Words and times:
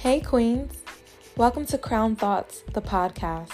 Hey, 0.00 0.18
Queens. 0.22 0.82
Welcome 1.36 1.66
to 1.66 1.76
Crown 1.76 2.16
Thoughts, 2.16 2.62
the 2.72 2.80
podcast, 2.80 3.52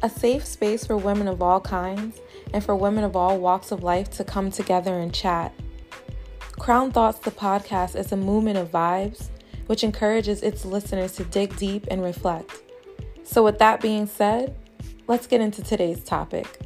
a 0.00 0.08
safe 0.08 0.46
space 0.46 0.86
for 0.86 0.96
women 0.96 1.28
of 1.28 1.42
all 1.42 1.60
kinds 1.60 2.22
and 2.54 2.64
for 2.64 2.74
women 2.74 3.04
of 3.04 3.14
all 3.14 3.38
walks 3.38 3.70
of 3.70 3.82
life 3.82 4.08
to 4.12 4.24
come 4.24 4.50
together 4.50 4.98
and 4.98 5.12
chat. 5.12 5.52
Crown 6.58 6.90
Thoughts, 6.90 7.18
the 7.18 7.30
podcast, 7.30 7.96
is 7.96 8.12
a 8.12 8.16
movement 8.16 8.56
of 8.56 8.70
vibes 8.70 9.28
which 9.66 9.84
encourages 9.84 10.42
its 10.42 10.64
listeners 10.64 11.12
to 11.16 11.24
dig 11.24 11.54
deep 11.58 11.86
and 11.90 12.02
reflect. 12.02 12.62
So, 13.22 13.42
with 13.42 13.58
that 13.58 13.82
being 13.82 14.06
said, 14.06 14.56
let's 15.06 15.26
get 15.26 15.42
into 15.42 15.62
today's 15.62 16.02
topic. 16.02 16.63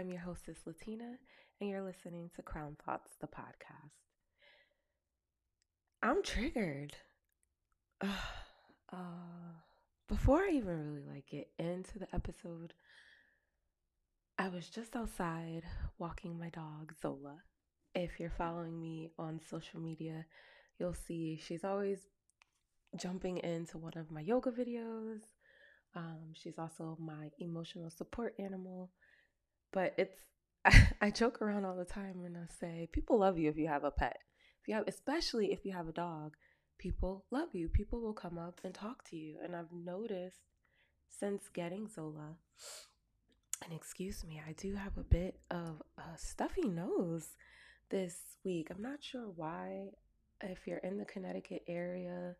I'm 0.00 0.10
your 0.10 0.22
hostess, 0.22 0.56
Latina, 0.64 1.18
and 1.60 1.68
you're 1.68 1.82
listening 1.82 2.30
to 2.34 2.40
Crown 2.40 2.74
Thoughts, 2.86 3.10
the 3.20 3.26
podcast. 3.26 3.92
I'm 6.02 6.22
triggered. 6.22 6.94
Uh, 8.92 9.54
before 10.08 10.40
I 10.42 10.50
even 10.54 10.84
really 10.84 11.06
like 11.14 11.28
get 11.28 11.48
into 11.60 12.00
the 12.00 12.12
episode, 12.12 12.74
I 14.36 14.48
was 14.48 14.68
just 14.68 14.96
outside 14.96 15.62
walking 15.96 16.36
my 16.36 16.48
dog, 16.48 16.92
Zola. 17.00 17.36
If 17.94 18.18
you're 18.18 18.32
following 18.36 18.80
me 18.80 19.10
on 19.16 19.40
social 19.48 19.78
media, 19.78 20.26
you'll 20.80 20.92
see 20.92 21.40
she's 21.40 21.62
always 21.62 22.00
jumping 22.96 23.36
into 23.38 23.78
one 23.78 23.96
of 23.96 24.10
my 24.10 24.22
yoga 24.22 24.50
videos. 24.50 25.20
Um, 25.94 26.32
she's 26.32 26.58
also 26.58 26.96
my 26.98 27.30
emotional 27.38 27.90
support 27.90 28.34
animal 28.40 28.90
but 29.72 29.94
it's 29.96 30.16
I, 31.00 31.10
joke 31.10 31.40
around 31.40 31.64
all 31.64 31.76
the 31.76 31.84
time 31.86 32.20
when 32.22 32.36
I 32.36 32.52
say 32.60 32.88
people 32.92 33.18
love 33.18 33.38
you 33.38 33.48
if 33.48 33.56
you 33.56 33.68
have 33.68 33.84
a 33.84 33.90
pet. 33.90 34.18
If 34.60 34.68
you 34.68 34.74
have 34.74 34.84
especially 34.86 35.52
if 35.52 35.64
you 35.64 35.72
have 35.72 35.88
a 35.88 35.92
dog, 35.92 36.36
people 36.78 37.24
love 37.30 37.48
you. 37.54 37.68
People 37.68 38.00
will 38.00 38.12
come 38.12 38.38
up 38.38 38.60
and 38.62 38.74
talk 38.74 39.08
to 39.08 39.16
you. 39.16 39.36
And 39.42 39.56
I've 39.56 39.72
noticed 39.72 40.40
since 41.08 41.48
getting 41.48 41.88
Zola, 41.88 42.36
and 43.64 43.72
excuse 43.72 44.24
me, 44.24 44.40
I 44.46 44.52
do 44.52 44.74
have 44.74 44.96
a 44.96 45.02
bit 45.02 45.40
of 45.50 45.82
a 45.98 46.16
stuffy 46.16 46.68
nose 46.68 47.36
this 47.90 48.16
week. 48.44 48.68
I'm 48.70 48.82
not 48.82 49.02
sure 49.02 49.28
why. 49.34 49.88
If 50.42 50.66
you're 50.66 50.78
in 50.78 50.96
the 50.96 51.04
Connecticut 51.04 51.62
area, 51.68 52.34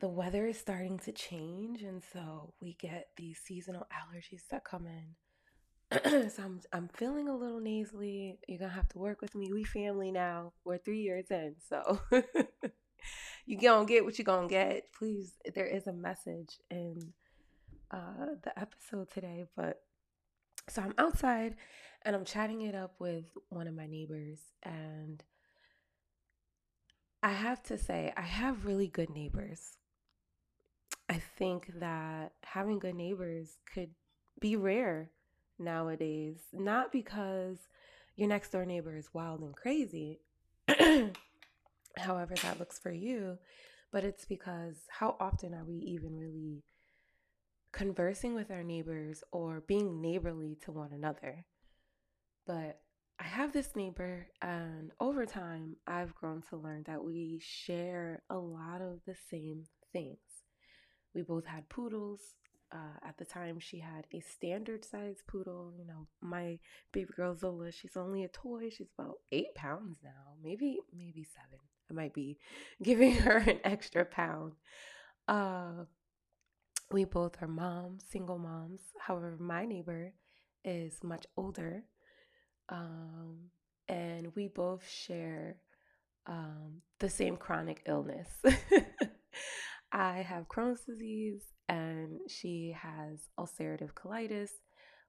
the 0.00 0.08
weather 0.08 0.46
is 0.46 0.58
starting 0.58 0.98
to 1.00 1.12
change, 1.12 1.82
and 1.82 2.02
so 2.12 2.52
we 2.60 2.76
get 2.80 3.08
these 3.16 3.38
seasonal 3.38 3.86
allergies 3.92 4.42
that 4.50 4.64
come 4.64 4.86
in. 4.86 5.14
so 6.04 6.42
I'm 6.42 6.60
I'm 6.72 6.88
feeling 6.88 7.28
a 7.28 7.36
little 7.36 7.60
nasally. 7.60 8.38
You're 8.48 8.58
gonna 8.58 8.72
have 8.72 8.88
to 8.90 8.98
work 8.98 9.20
with 9.20 9.34
me. 9.34 9.52
We 9.52 9.64
family 9.64 10.10
now. 10.10 10.52
We're 10.64 10.78
three 10.78 11.02
years 11.02 11.26
in, 11.30 11.56
so 11.68 12.00
you 13.46 13.58
gonna 13.58 13.86
get 13.86 14.04
what 14.04 14.18
you 14.18 14.24
gonna 14.24 14.48
get. 14.48 14.92
Please, 14.92 15.34
there 15.54 15.66
is 15.66 15.86
a 15.86 15.92
message 15.92 16.58
in 16.70 17.12
uh, 17.90 18.34
the 18.42 18.58
episode 18.58 19.10
today, 19.10 19.44
but 19.56 19.82
so 20.68 20.82
I'm 20.82 20.94
outside 20.98 21.54
and 22.02 22.16
I'm 22.16 22.24
chatting 22.24 22.62
it 22.62 22.74
up 22.74 22.94
with 22.98 23.24
one 23.50 23.68
of 23.68 23.74
my 23.74 23.86
neighbors, 23.86 24.40
and 24.62 25.22
I 27.22 27.30
have 27.30 27.62
to 27.64 27.78
say 27.78 28.12
I 28.16 28.22
have 28.22 28.66
really 28.66 28.88
good 28.88 29.10
neighbors. 29.10 29.76
I 31.08 31.20
think 31.38 31.70
that 31.78 32.32
having 32.42 32.78
good 32.78 32.94
neighbors 32.94 33.58
could 33.72 33.90
be 34.40 34.56
rare 34.56 35.10
nowadays, 35.64 36.38
not 36.52 36.92
because 36.92 37.58
your 38.16 38.28
next 38.28 38.50
door 38.50 38.64
neighbor 38.64 38.96
is 38.96 39.12
wild 39.12 39.40
and 39.40 39.54
crazy, 39.54 40.20
however 41.98 42.34
that 42.42 42.58
looks 42.58 42.78
for 42.78 42.92
you, 42.92 43.38
but 43.92 44.04
it's 44.04 44.24
because 44.24 44.76
how 44.88 45.16
often 45.20 45.54
are 45.54 45.64
we 45.64 45.76
even 45.76 46.16
really 46.16 46.62
conversing 47.72 48.34
with 48.34 48.50
our 48.50 48.62
neighbors 48.62 49.24
or 49.32 49.62
being 49.66 50.00
neighborly 50.00 50.56
to 50.64 50.72
one 50.72 50.92
another? 50.92 51.44
But 52.46 52.80
I 53.18 53.24
have 53.24 53.52
this 53.52 53.76
neighbor, 53.76 54.26
and 54.42 54.90
over 55.00 55.24
time, 55.24 55.76
I've 55.86 56.14
grown 56.14 56.42
to 56.50 56.56
learn 56.56 56.82
that 56.86 57.04
we 57.04 57.40
share 57.40 58.22
a 58.28 58.36
lot 58.36 58.82
of 58.82 59.00
the 59.06 59.14
same 59.30 59.64
things. 59.92 60.18
We 61.14 61.22
both 61.22 61.46
had 61.46 61.68
poodles, 61.68 62.20
uh, 62.74 63.06
at 63.06 63.16
the 63.16 63.24
time 63.24 63.60
she 63.60 63.78
had 63.78 64.06
a 64.12 64.20
standard 64.20 64.84
size 64.84 65.22
poodle. 65.28 65.72
You 65.78 65.86
know, 65.86 66.08
my 66.20 66.58
baby 66.92 67.10
girl 67.16 67.36
Zola, 67.36 67.70
she's 67.70 67.96
only 67.96 68.24
a 68.24 68.28
toy. 68.28 68.68
She's 68.70 68.88
about 68.98 69.16
eight 69.30 69.54
pounds 69.54 69.98
now, 70.02 70.34
maybe 70.42 70.78
maybe 70.92 71.24
seven. 71.24 71.60
I 71.90 71.94
might 71.94 72.14
be 72.14 72.38
giving 72.82 73.14
her 73.16 73.38
an 73.38 73.60
extra 73.64 74.04
pound. 74.04 74.54
Uh, 75.28 75.84
we 76.90 77.04
both 77.04 77.40
are 77.40 77.48
moms, 77.48 78.04
single 78.10 78.38
moms. 78.38 78.80
However, 78.98 79.36
my 79.38 79.64
neighbor 79.64 80.12
is 80.64 80.98
much 81.02 81.26
older, 81.36 81.84
um, 82.68 83.50
and 83.88 84.34
we 84.34 84.48
both 84.48 84.88
share 84.88 85.56
um, 86.26 86.82
the 86.98 87.08
same 87.08 87.36
chronic 87.36 87.82
illness. 87.86 88.28
I 89.92 90.18
have 90.22 90.48
Crohn's 90.48 90.80
disease 90.84 91.53
and 91.68 92.20
she 92.28 92.74
has 92.76 93.28
ulcerative 93.38 93.92
colitis. 93.94 94.50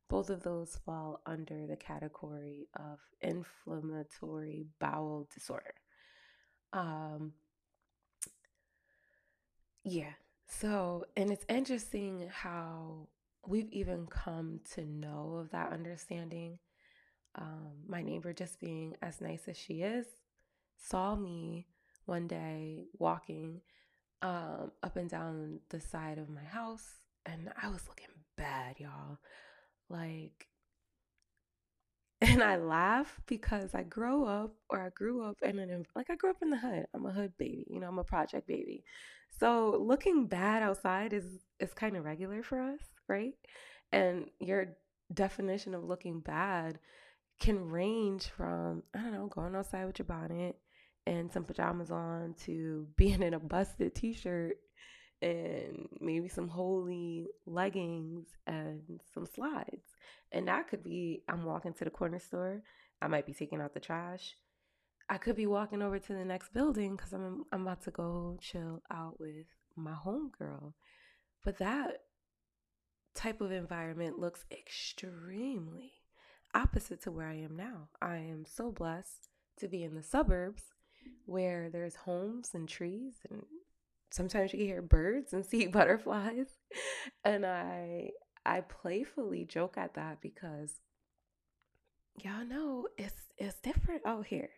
Both 0.07 0.29
of 0.29 0.43
those 0.43 0.77
fall 0.85 1.21
under 1.25 1.65
the 1.65 1.75
category 1.75 2.67
of 2.75 2.99
inflammatory 3.21 4.67
bowel 4.79 5.27
disorder. 5.33 5.73
Um, 6.73 7.33
yeah. 9.83 10.13
So, 10.47 11.05
and 11.17 11.31
it's 11.31 11.45
interesting 11.49 12.29
how 12.31 13.07
we've 13.47 13.71
even 13.71 14.05
come 14.07 14.59
to 14.75 14.85
know 14.85 15.37
of 15.39 15.51
that 15.51 15.73
understanding. 15.73 16.59
Um, 17.35 17.73
my 17.87 18.01
neighbor, 18.01 18.31
just 18.31 18.59
being 18.59 18.95
as 19.01 19.21
nice 19.21 19.47
as 19.47 19.57
she 19.57 19.81
is, 19.81 20.05
saw 20.77 21.15
me 21.15 21.67
one 22.05 22.27
day 22.27 22.85
walking 22.97 23.61
um, 24.25 24.71
up 24.81 24.95
and 24.95 25.07
down 25.07 25.59
the 25.69 25.79
side 25.79 26.17
of 26.17 26.29
my 26.29 26.43
house, 26.43 26.87
and 27.27 27.51
I 27.61 27.69
was 27.69 27.87
looking 27.87 28.07
bad, 28.35 28.79
y'all. 28.79 29.19
Like, 29.87 30.47
and 32.21 32.41
I 32.41 32.55
laugh 32.55 33.19
because 33.27 33.75
I 33.75 33.83
grow 33.83 34.25
up, 34.25 34.55
or 34.67 34.81
I 34.81 34.89
grew 34.89 35.23
up 35.23 35.37
in 35.43 35.59
an 35.59 35.85
like 35.95 36.09
I 36.09 36.15
grew 36.15 36.31
up 36.31 36.41
in 36.41 36.49
the 36.49 36.57
hood. 36.57 36.87
I'm 36.95 37.05
a 37.05 37.11
hood 37.11 37.33
baby, 37.37 37.67
you 37.69 37.79
know. 37.79 37.87
I'm 37.87 37.99
a 37.99 38.03
project 38.03 38.47
baby, 38.47 38.83
so 39.39 39.77
looking 39.79 40.25
bad 40.25 40.63
outside 40.63 41.13
is 41.13 41.25
is 41.59 41.73
kind 41.75 41.95
of 41.95 42.03
regular 42.03 42.41
for 42.41 42.59
us, 42.59 42.79
right? 43.07 43.33
And 43.91 44.25
your 44.39 44.69
definition 45.13 45.75
of 45.75 45.83
looking 45.83 46.19
bad 46.19 46.79
can 47.39 47.69
range 47.69 48.25
from 48.35 48.81
I 48.95 49.01
don't 49.01 49.13
know, 49.13 49.27
going 49.27 49.55
outside 49.55 49.85
with 49.85 49.99
your 49.99 50.07
bonnet 50.07 50.57
and 51.07 51.31
some 51.31 51.43
pajamas 51.43 51.91
on 51.91 52.35
to 52.45 52.87
being 52.97 53.21
in 53.21 53.33
a 53.33 53.39
busted 53.39 53.95
t-shirt 53.95 54.57
and 55.21 55.87
maybe 56.01 56.27
some 56.27 56.49
holey 56.49 57.25
leggings 57.45 58.27
and 58.47 58.81
some 59.13 59.25
slides. 59.25 59.95
And 60.31 60.47
that 60.47 60.67
could 60.67 60.83
be 60.83 61.23
I'm 61.29 61.45
walking 61.45 61.73
to 61.73 61.85
the 61.85 61.89
corner 61.89 62.19
store. 62.19 62.61
I 63.01 63.07
might 63.07 63.25
be 63.25 63.33
taking 63.33 63.61
out 63.61 63.73
the 63.73 63.79
trash. 63.79 64.35
I 65.09 65.17
could 65.17 65.35
be 65.35 65.45
walking 65.45 65.81
over 65.81 65.99
to 65.99 66.13
the 66.13 66.25
next 66.25 66.53
building 66.53 66.95
because 66.95 67.13
I'm 67.13 67.45
I'm 67.51 67.61
about 67.61 67.83
to 67.83 67.91
go 67.91 68.37
chill 68.41 68.81
out 68.91 69.19
with 69.19 69.45
my 69.75 69.93
homegirl. 69.93 70.73
But 71.43 71.59
that 71.59 72.01
type 73.13 73.39
of 73.39 73.51
environment 73.51 74.19
looks 74.19 74.45
extremely 74.51 75.93
opposite 76.53 77.01
to 77.03 77.11
where 77.11 77.27
I 77.27 77.35
am 77.35 77.55
now. 77.55 77.89
I 78.01 78.17
am 78.17 78.45
so 78.45 78.71
blessed 78.71 79.29
to 79.59 79.67
be 79.67 79.83
in 79.83 79.95
the 79.95 80.03
suburbs 80.03 80.63
where 81.25 81.69
there's 81.69 81.95
homes 81.95 82.51
and 82.53 82.67
trees 82.67 83.13
and 83.29 83.43
sometimes 84.11 84.53
you 84.53 84.59
hear 84.59 84.81
birds 84.81 85.33
and 85.33 85.45
see 85.45 85.67
butterflies. 85.67 86.47
And 87.23 87.45
i 87.45 88.11
i 88.45 88.61
playfully 88.61 89.43
joke 89.43 89.75
at 89.77 89.95
that 89.95 90.21
because 90.21 90.79
y'all 92.23 92.45
know 92.45 92.87
it's 92.97 93.13
it's 93.37 93.59
different 93.61 94.01
out 94.05 94.25
here. 94.27 94.49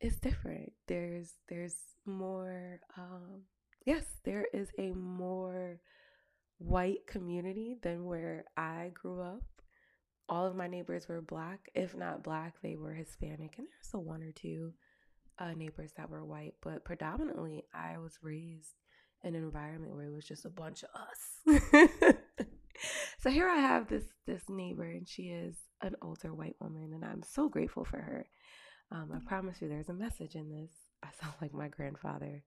It's 0.00 0.18
different. 0.18 0.72
There's 0.88 1.32
there's 1.48 1.76
more 2.06 2.80
um 2.96 3.42
yes 3.86 4.04
there 4.24 4.46
is 4.52 4.68
a 4.78 4.90
more 4.92 5.80
white 6.58 7.06
community 7.06 7.76
than 7.82 8.04
where 8.04 8.44
i 8.56 8.90
grew 8.94 9.20
up. 9.20 9.42
All 10.28 10.46
of 10.46 10.54
my 10.56 10.68
neighbors 10.68 11.08
were 11.08 11.20
black. 11.20 11.68
If 11.74 11.96
not 11.96 12.22
black 12.22 12.54
they 12.62 12.76
were 12.76 12.94
hispanic 12.94 13.56
and 13.58 13.66
there's 13.66 13.94
a 13.94 13.98
one 13.98 14.22
or 14.22 14.32
two 14.32 14.72
uh, 15.40 15.54
neighbors 15.54 15.92
that 15.96 16.10
were 16.10 16.24
white, 16.24 16.54
but 16.62 16.84
predominantly 16.84 17.64
I 17.74 17.98
was 17.98 18.18
raised 18.22 18.74
in 19.24 19.34
an 19.34 19.42
environment 19.42 19.94
where 19.94 20.06
it 20.06 20.14
was 20.14 20.26
just 20.26 20.44
a 20.44 20.50
bunch 20.50 20.84
of 20.84 20.90
us. 20.94 22.14
so 23.18 23.30
here 23.30 23.48
I 23.48 23.56
have 23.56 23.88
this 23.88 24.04
this 24.26 24.42
neighbor, 24.48 24.84
and 24.84 25.08
she 25.08 25.24
is 25.24 25.56
an 25.82 25.96
older 26.02 26.34
white 26.34 26.56
woman, 26.60 26.92
and 26.94 27.04
I'm 27.04 27.22
so 27.22 27.48
grateful 27.48 27.84
for 27.84 27.98
her. 27.98 28.26
Um, 28.92 29.10
I 29.14 29.18
promise 29.26 29.60
you, 29.60 29.68
there's 29.68 29.88
a 29.88 29.94
message 29.94 30.34
in 30.34 30.50
this. 30.50 30.70
I 31.02 31.08
sound 31.20 31.34
like 31.40 31.54
my 31.54 31.68
grandfather. 31.68 32.42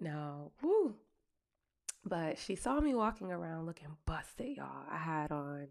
Now, 0.00 0.52
woo. 0.62 0.94
But 2.06 2.38
she 2.38 2.54
saw 2.54 2.80
me 2.80 2.94
walking 2.94 3.32
around 3.32 3.66
looking 3.66 3.96
busted, 4.06 4.58
y'all. 4.58 4.84
I 4.90 4.98
had 4.98 5.32
on 5.32 5.68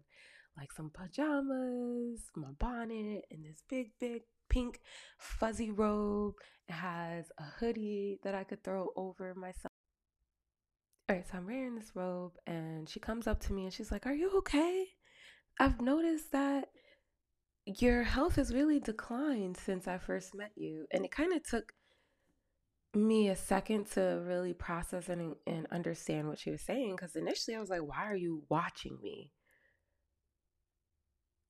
like 0.56 0.72
some 0.72 0.90
pajamas, 0.90 2.20
my 2.36 2.50
bonnet, 2.58 3.24
and 3.30 3.44
this 3.44 3.62
big, 3.68 3.92
big 4.00 4.22
pink 4.54 4.80
fuzzy 5.18 5.72
robe. 5.72 6.34
It 6.68 6.74
has 6.74 7.26
a 7.38 7.42
hoodie 7.58 8.20
that 8.22 8.36
I 8.36 8.44
could 8.44 8.62
throw 8.62 8.90
over 8.96 9.34
myself. 9.34 9.72
All 11.08 11.16
right, 11.16 11.26
so 11.28 11.36
I'm 11.36 11.46
wearing 11.46 11.74
this 11.74 11.90
robe, 11.94 12.32
and 12.46 12.88
she 12.88 13.00
comes 13.00 13.26
up 13.26 13.40
to 13.40 13.52
me 13.52 13.64
and 13.64 13.72
she's 13.72 13.90
like, 13.90 14.06
Are 14.06 14.14
you 14.14 14.30
okay? 14.38 14.86
I've 15.58 15.80
noticed 15.80 16.30
that 16.32 16.68
your 17.66 18.04
health 18.04 18.36
has 18.36 18.54
really 18.54 18.78
declined 18.78 19.56
since 19.56 19.88
I 19.88 19.98
first 19.98 20.34
met 20.34 20.52
you. 20.56 20.86
And 20.92 21.04
it 21.04 21.10
kind 21.10 21.32
of 21.32 21.42
took 21.42 21.72
me 22.94 23.28
a 23.28 23.36
second 23.36 23.90
to 23.92 24.22
really 24.24 24.54
process 24.54 25.08
and, 25.08 25.34
and 25.46 25.66
understand 25.72 26.28
what 26.28 26.38
she 26.38 26.50
was 26.52 26.62
saying 26.62 26.94
because 26.96 27.16
initially 27.16 27.56
I 27.56 27.60
was 27.60 27.70
like, 27.70 27.82
Why 27.82 28.06
are 28.06 28.16
you 28.16 28.44
watching 28.48 28.98
me? 29.02 29.32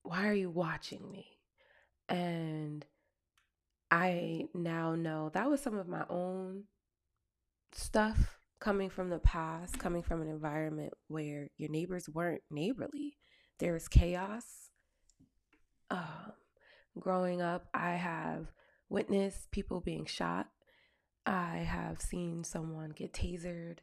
Why 0.05 0.27
are 0.27 0.35
you 0.35 0.51
watching 0.51 1.11
me? 1.11 1.27
And 2.09 2.85
I 3.95 4.49
now 4.53 4.97
know 4.97 5.31
that 5.35 5.49
was 5.49 5.61
some 5.61 5.79
of 5.79 5.87
my 5.87 6.05
own 6.11 6.65
stuff 7.71 8.41
coming 8.59 8.91
from 8.91 9.09
the 9.09 9.21
past, 9.21 9.79
coming 9.79 10.03
from 10.03 10.21
an 10.21 10.27
environment 10.27 10.95
where 11.07 11.49
your 11.57 11.71
neighbors 11.71 12.09
weren't 12.09 12.43
neighborly. 12.51 13.19
There 13.61 13.73
was 13.73 13.87
chaos. 13.87 14.43
Um, 15.93 16.33
growing 16.99 17.41
up, 17.41 17.69
I 17.73 17.93
have 17.93 18.49
witnessed 18.89 19.53
people 19.53 19.81
being 19.81 20.07
shot. 20.07 20.49
I 21.25 21.59
have 21.59 22.01
seen 22.01 22.43
someone 22.43 22.91
get 22.91 23.13
tasered. 23.13 23.79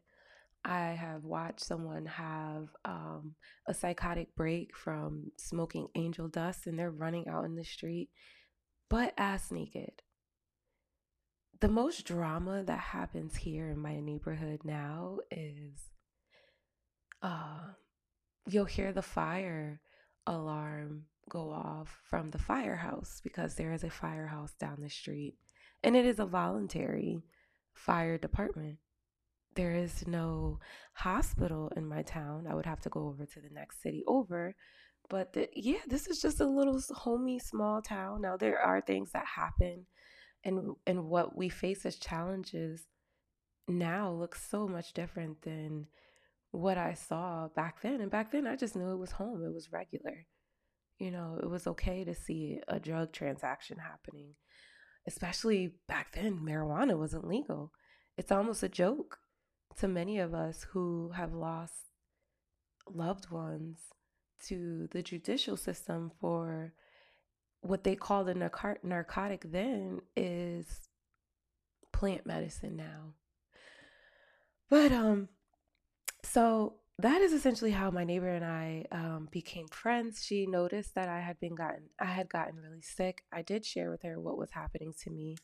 I 0.65 0.87
have 0.89 1.23
watched 1.23 1.61
someone 1.61 2.05
have 2.05 2.67
um, 2.83 3.35
a 3.65 3.73
psychotic 3.73 4.35
break 4.35 4.75
from 4.75 5.31
smoking 5.37 5.87
angel 5.95 6.27
dust 6.27 6.67
and 6.67 6.77
they're 6.77 6.91
running 6.91 7.29
out 7.29 7.45
in 7.45 7.55
the 7.55 7.63
street, 7.63 8.09
butt 8.91 9.13
ass 9.17 9.51
naked. 9.51 10.01
The 11.61 11.69
most 11.69 12.05
drama 12.05 12.61
that 12.63 12.79
happens 12.79 13.37
here 13.37 13.69
in 13.69 13.79
my 13.79 14.01
neighborhood 14.01 14.59
now 14.65 15.19
is 15.31 15.91
uh, 17.23 17.69
you'll 18.47 18.65
hear 18.65 18.91
the 18.91 19.01
fire 19.01 19.79
alarm 20.27 21.03
go 21.29 21.51
off 21.51 22.01
from 22.03 22.31
the 22.31 22.37
firehouse 22.37 23.21
because 23.23 23.55
there 23.55 23.71
is 23.71 23.85
a 23.85 23.89
firehouse 23.89 24.53
down 24.59 24.81
the 24.81 24.89
street 24.89 25.35
and 25.83 25.95
it 25.95 26.05
is 26.05 26.19
a 26.19 26.25
voluntary 26.25 27.23
fire 27.73 28.17
department 28.17 28.77
there 29.55 29.71
is 29.71 30.07
no 30.07 30.59
hospital 30.93 31.71
in 31.75 31.85
my 31.85 32.03
town. 32.03 32.47
I 32.49 32.55
would 32.55 32.65
have 32.65 32.81
to 32.81 32.89
go 32.89 33.07
over 33.07 33.25
to 33.25 33.39
the 33.41 33.49
next 33.53 33.81
city 33.81 34.03
over. 34.07 34.55
But 35.11 35.35
yeah, 35.53 35.81
this 35.87 36.07
is 36.07 36.21
just 36.21 36.39
a 36.39 36.45
little 36.45 36.81
homey 36.95 37.37
small 37.37 37.81
town. 37.81 38.21
Now 38.21 38.37
there 38.37 38.57
are 38.57 38.79
things 38.79 39.11
that 39.11 39.25
happen 39.25 39.85
and 40.45 40.75
and 40.87 41.03
what 41.03 41.35
we 41.35 41.49
face 41.49 41.85
as 41.85 41.97
challenges 41.97 42.87
now 43.67 44.09
looks 44.09 44.49
so 44.49 44.69
much 44.69 44.93
different 44.93 45.41
than 45.41 45.87
what 46.51 46.77
I 46.77 46.93
saw 46.93 47.49
back 47.49 47.81
then. 47.81 47.99
And 47.99 48.09
back 48.09 48.31
then 48.31 48.47
I 48.47 48.55
just 48.55 48.73
knew 48.73 48.93
it 48.93 48.99
was 48.99 49.11
home. 49.11 49.43
It 49.43 49.53
was 49.53 49.73
regular. 49.73 50.25
You 50.97 51.11
know, 51.11 51.37
it 51.43 51.49
was 51.49 51.67
okay 51.67 52.05
to 52.05 52.15
see 52.15 52.61
a 52.69 52.79
drug 52.79 53.11
transaction 53.11 53.79
happening. 53.79 54.35
Especially 55.05 55.73
back 55.89 56.13
then, 56.13 56.39
marijuana 56.39 56.97
wasn't 56.97 57.27
legal. 57.27 57.73
It's 58.17 58.31
almost 58.31 58.63
a 58.63 58.69
joke 58.69 59.17
to 59.79 59.89
many 59.89 60.19
of 60.19 60.33
us 60.33 60.67
who 60.71 61.11
have 61.17 61.33
lost 61.33 61.73
loved 62.87 63.29
ones 63.29 63.79
to 64.47 64.87
the 64.91 65.01
judicial 65.01 65.57
system 65.57 66.11
for 66.19 66.73
what 67.61 67.83
they 67.83 67.95
called 67.95 68.29
a 68.29 68.33
narcotic 68.83 69.51
then 69.51 70.01
is 70.15 70.89
plant 71.91 72.25
medicine 72.25 72.75
now. 72.75 73.13
But 74.69 74.91
um 74.91 75.29
so 76.23 76.75
that 76.99 77.21
is 77.21 77.33
essentially 77.33 77.71
how 77.71 77.89
my 77.89 78.03
neighbor 78.03 78.29
and 78.29 78.45
I 78.45 78.85
um, 78.91 79.27
became 79.31 79.67
friends. 79.69 80.23
She 80.23 80.45
noticed 80.45 80.93
that 80.93 81.09
I 81.09 81.19
had 81.19 81.39
been 81.39 81.55
gotten 81.55 81.89
I 81.99 82.05
had 82.05 82.29
gotten 82.29 82.57
really 82.57 82.81
sick. 82.81 83.23
I 83.31 83.41
did 83.41 83.65
share 83.65 83.89
with 83.89 84.03
her 84.03 84.19
what 84.19 84.37
was 84.37 84.51
happening 84.51 84.93
to 85.03 85.09
me, 85.09 85.37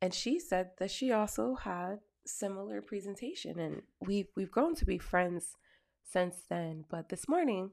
and 0.00 0.14
she 0.14 0.38
said 0.38 0.70
that 0.78 0.90
she 0.90 1.12
also 1.12 1.54
had 1.54 1.98
similar 2.26 2.82
presentation 2.82 3.58
and 3.58 3.82
we've 4.00 4.28
we've 4.36 4.50
grown 4.50 4.74
to 4.74 4.84
be 4.84 4.98
friends 4.98 5.56
since 6.04 6.36
then 6.48 6.84
but 6.90 7.08
this 7.08 7.28
morning 7.28 7.70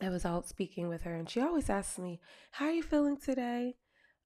i 0.00 0.08
was 0.08 0.24
out 0.24 0.48
speaking 0.48 0.88
with 0.88 1.02
her 1.02 1.14
and 1.14 1.28
she 1.28 1.40
always 1.40 1.70
asks 1.70 1.98
me 1.98 2.20
how 2.52 2.66
are 2.66 2.72
you 2.72 2.82
feeling 2.82 3.16
today? 3.16 3.76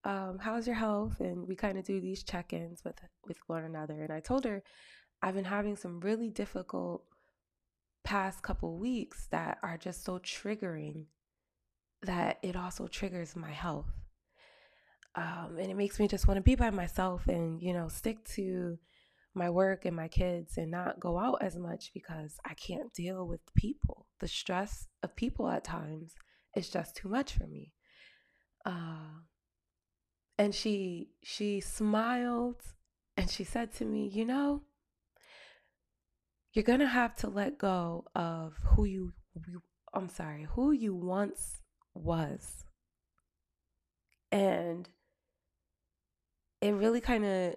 Um, 0.07 0.39
how's 0.39 0.67
your 0.67 0.77
health? 0.77 1.21
And 1.21 1.49
we 1.49 1.57
kind 1.57 1.79
of 1.79 1.85
do 1.85 1.99
these 1.99 2.23
check-ins 2.23 2.85
with 2.85 3.01
with 3.27 3.39
one 3.47 3.65
another 3.65 4.03
and 4.03 4.13
i 4.13 4.21
told 4.21 4.45
her 4.45 4.63
i've 5.23 5.35
been 5.35 5.45
having 5.45 5.77
some 5.77 6.01
really 6.01 6.29
difficult 6.29 7.05
past 8.05 8.43
couple 8.43 8.77
weeks 8.77 9.27
that 9.31 9.59
are 9.63 9.79
just 9.79 10.05
so 10.05 10.19
triggering 10.19 11.07
that 12.03 12.39
it 12.43 12.55
also 12.55 12.87
triggers 12.87 13.35
my 13.35 13.51
health. 13.51 13.91
Um, 15.17 15.57
and 15.59 15.71
it 15.71 15.77
makes 15.77 15.99
me 15.99 16.07
just 16.07 16.29
want 16.29 16.37
to 16.37 16.43
be 16.43 16.55
by 16.55 16.71
myself 16.71 17.27
and 17.29 17.63
you 17.63 17.73
know 17.73 17.89
stick 17.89 18.25
to 18.31 18.79
my 19.35 19.51
work 19.51 19.85
and 19.85 19.97
my 19.97 20.09
kids 20.09 20.57
and 20.57 20.71
not 20.71 21.01
go 21.01 21.19
out 21.19 21.43
as 21.43 21.57
much 21.57 21.91
because 21.93 22.39
I 22.45 22.55
can't 22.55 22.93
deal 22.93 23.27
with 23.27 23.41
people. 23.55 24.07
The 24.21 24.29
stress 24.29 24.87
of 25.03 25.17
people 25.17 25.49
at 25.49 25.65
times 25.65 26.15
is 26.57 26.69
just 26.69 26.97
too 26.97 27.09
much 27.09 27.35
for 27.35 27.47
me. 27.47 27.73
Uh, 28.65 29.23
and 30.39 30.55
she 30.55 31.11
she 31.23 31.61
smiled 31.61 32.63
and 33.17 33.31
she 33.31 33.45
said 33.45 33.73
to 33.75 33.85
me, 33.85 34.09
"You 34.09 34.25
know, 34.25 34.63
you're 36.53 36.65
to 36.81 36.87
have 36.87 37.15
to 37.17 37.29
let 37.29 37.59
go 37.59 38.05
of 38.15 38.55
who 38.63 38.85
you, 38.85 39.13
you 39.47 39.63
I'm 39.93 40.09
sorry, 40.09 40.45
who 40.55 40.73
you 40.73 40.95
once 40.95 41.61
was." 41.95 42.65
And 44.33 44.89
it 46.61 46.73
really 46.73 47.01
kind 47.01 47.25
of 47.25 47.57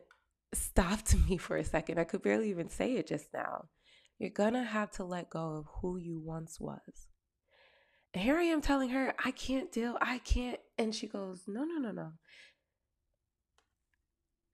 stopped 0.54 1.16
me 1.30 1.38
for 1.38 1.58
a 1.58 1.64
second. 1.64 2.00
I 2.00 2.04
could 2.04 2.22
barely 2.22 2.50
even 2.50 2.70
say 2.70 2.94
it 2.94 3.08
just 3.08 3.34
now. 3.34 3.66
You're 4.20 4.30
gonna 4.32 4.64
have 4.64 4.92
to 4.92 5.04
let 5.04 5.30
go 5.30 5.58
of 5.58 5.68
who 5.82 5.98
you 5.98 6.20
once 6.20 6.60
was. 6.60 7.08
And 8.14 8.24
here 8.24 8.38
I 8.38 8.44
am 8.44 8.62
telling 8.62 8.90
her, 8.90 9.14
I 9.24 9.32
can't 9.32 9.72
deal, 9.72 9.98
I 10.02 10.20
can't. 10.20 10.60
And 10.78 10.96
she 10.96 11.08
goes, 11.08 11.44
No, 11.48 11.64
no, 11.64 11.76
no, 11.76 11.92
no. 11.92 12.14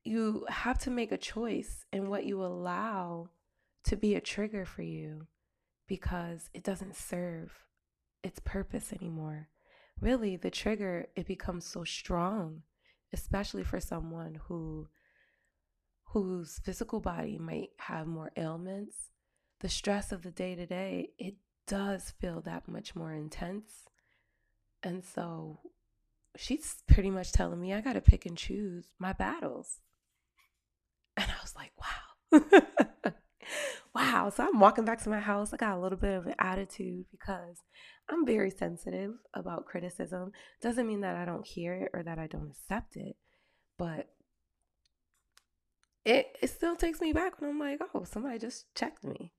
You 0.04 0.46
have 0.50 0.80
to 0.80 0.90
make 0.90 1.14
a 1.14 1.18
choice 1.18 1.86
in 1.94 2.10
what 2.10 2.26
you 2.26 2.44
allow 2.44 3.30
to 3.86 3.96
be 3.96 4.16
a 4.16 4.22
trigger 4.22 4.66
for 4.66 4.82
you 4.82 5.28
because 5.88 6.50
it 6.54 6.64
doesn't 6.64 6.96
serve 6.96 7.54
its 8.22 8.40
purpose 8.40 8.92
anymore. 8.92 9.50
Really, 10.02 10.36
the 10.36 10.50
trigger, 10.50 11.08
it 11.16 11.28
becomes 11.28 11.66
so 11.66 11.84
strong, 11.84 12.64
especially 13.14 13.64
for 13.64 13.80
someone 13.80 14.40
who 14.48 14.88
whose 16.14 16.60
physical 16.60 17.00
body 17.00 17.40
might 17.40 17.72
have 17.78 18.06
more 18.06 18.32
ailments, 18.38 19.10
the 19.62 19.70
stress 19.70 20.12
of 20.12 20.22
the 20.22 20.30
day 20.30 20.54
to 20.54 20.68
day, 20.68 21.10
it 21.18 21.34
does 21.66 22.14
feel 22.22 22.40
that 22.42 22.68
much 22.68 22.96
more 22.96 23.12
intense. 23.12 23.90
And 24.84 25.04
so 25.04 25.60
she's 26.38 26.84
pretty 26.88 27.10
much 27.10 27.32
telling 27.32 27.60
me 27.60 27.74
I 27.74 27.82
got 27.82 27.94
to 27.94 28.02
pick 28.02 28.28
and 28.28 28.38
choose 28.38 28.86
my 29.00 29.14
battles. 29.14 29.80
And 31.16 31.30
I 31.30 31.36
was 31.44 31.54
like, 31.56 31.72
wow. 31.80 33.12
wow. 33.94 34.32
So 34.36 34.48
I'm 34.48 34.60
walking 34.60 34.84
back 34.84 35.04
to 35.04 35.12
my 35.12 35.20
house. 35.20 35.54
I 35.54 35.58
got 35.58 35.78
a 35.78 35.80
little 35.80 35.98
bit 36.00 36.18
of 36.18 36.26
an 36.26 36.34
attitude 36.40 37.06
because 37.12 37.58
I'm 38.10 38.26
very 38.26 38.50
sensitive 38.50 39.12
about 39.36 39.68
criticism. 39.68 40.32
Doesn't 40.60 40.88
mean 40.88 41.02
that 41.02 41.16
I 41.16 41.26
don't 41.26 41.46
hear 41.46 41.76
it 41.76 41.92
or 41.94 42.02
that 42.02 42.18
I 42.18 42.26
don't 42.26 42.50
accept 42.50 42.96
it, 42.96 43.16
but 43.78 44.10
it, 46.06 46.38
it 46.42 46.50
still 46.50 46.76
takes 46.76 47.00
me 47.00 47.14
back 47.14 47.40
when 47.40 47.50
I'm 47.50 47.60
like, 47.60 47.80
oh, 47.94 48.04
somebody 48.04 48.38
just 48.40 48.74
checked 48.76 49.04
me. 49.04 49.32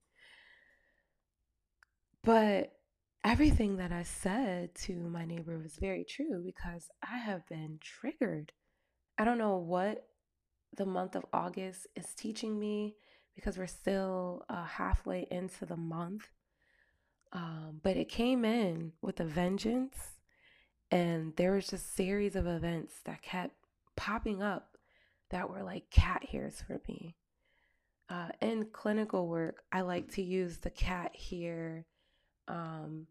But 2.22 2.72
everything 3.22 3.76
that 3.76 3.92
I 3.92 4.02
said 4.02 4.74
to 4.76 4.94
my 4.94 5.24
neighbor 5.24 5.58
was 5.58 5.76
very 5.76 6.04
true 6.04 6.42
because 6.44 6.88
I 7.02 7.18
have 7.18 7.46
been 7.48 7.78
triggered. 7.82 8.52
I 9.18 9.24
don't 9.24 9.38
know 9.38 9.56
what 9.56 10.06
the 10.74 10.86
month 10.86 11.14
of 11.16 11.26
August 11.32 11.86
is 11.94 12.14
teaching 12.14 12.58
me 12.58 12.96
because 13.34 13.58
we're 13.58 13.66
still 13.66 14.44
uh, 14.48 14.64
halfway 14.64 15.26
into 15.30 15.66
the 15.66 15.76
month. 15.76 16.28
Um, 17.32 17.80
but 17.82 17.96
it 17.96 18.08
came 18.08 18.44
in 18.44 18.92
with 19.02 19.18
a 19.18 19.24
vengeance, 19.24 19.96
and 20.90 21.34
there 21.36 21.52
was 21.52 21.66
just 21.66 21.86
a 21.86 21.92
series 21.92 22.36
of 22.36 22.46
events 22.46 22.94
that 23.04 23.22
kept 23.22 23.54
popping 23.96 24.40
up 24.40 24.73
that 25.30 25.50
were 25.50 25.62
like 25.62 25.90
cat 25.90 26.24
hairs 26.30 26.62
for 26.66 26.80
me. 26.88 27.16
Uh, 28.08 28.28
in 28.40 28.66
clinical 28.72 29.28
work, 29.28 29.62
I 29.72 29.80
like 29.80 30.12
to 30.12 30.22
use 30.22 30.58
the 30.58 30.70
cat 30.70 31.16
hair 31.16 31.86
um, 32.48 33.06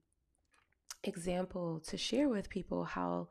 example 1.04 1.82
to 1.88 1.98
share 1.98 2.30
with 2.30 2.50
people 2.50 2.84
how 2.84 3.30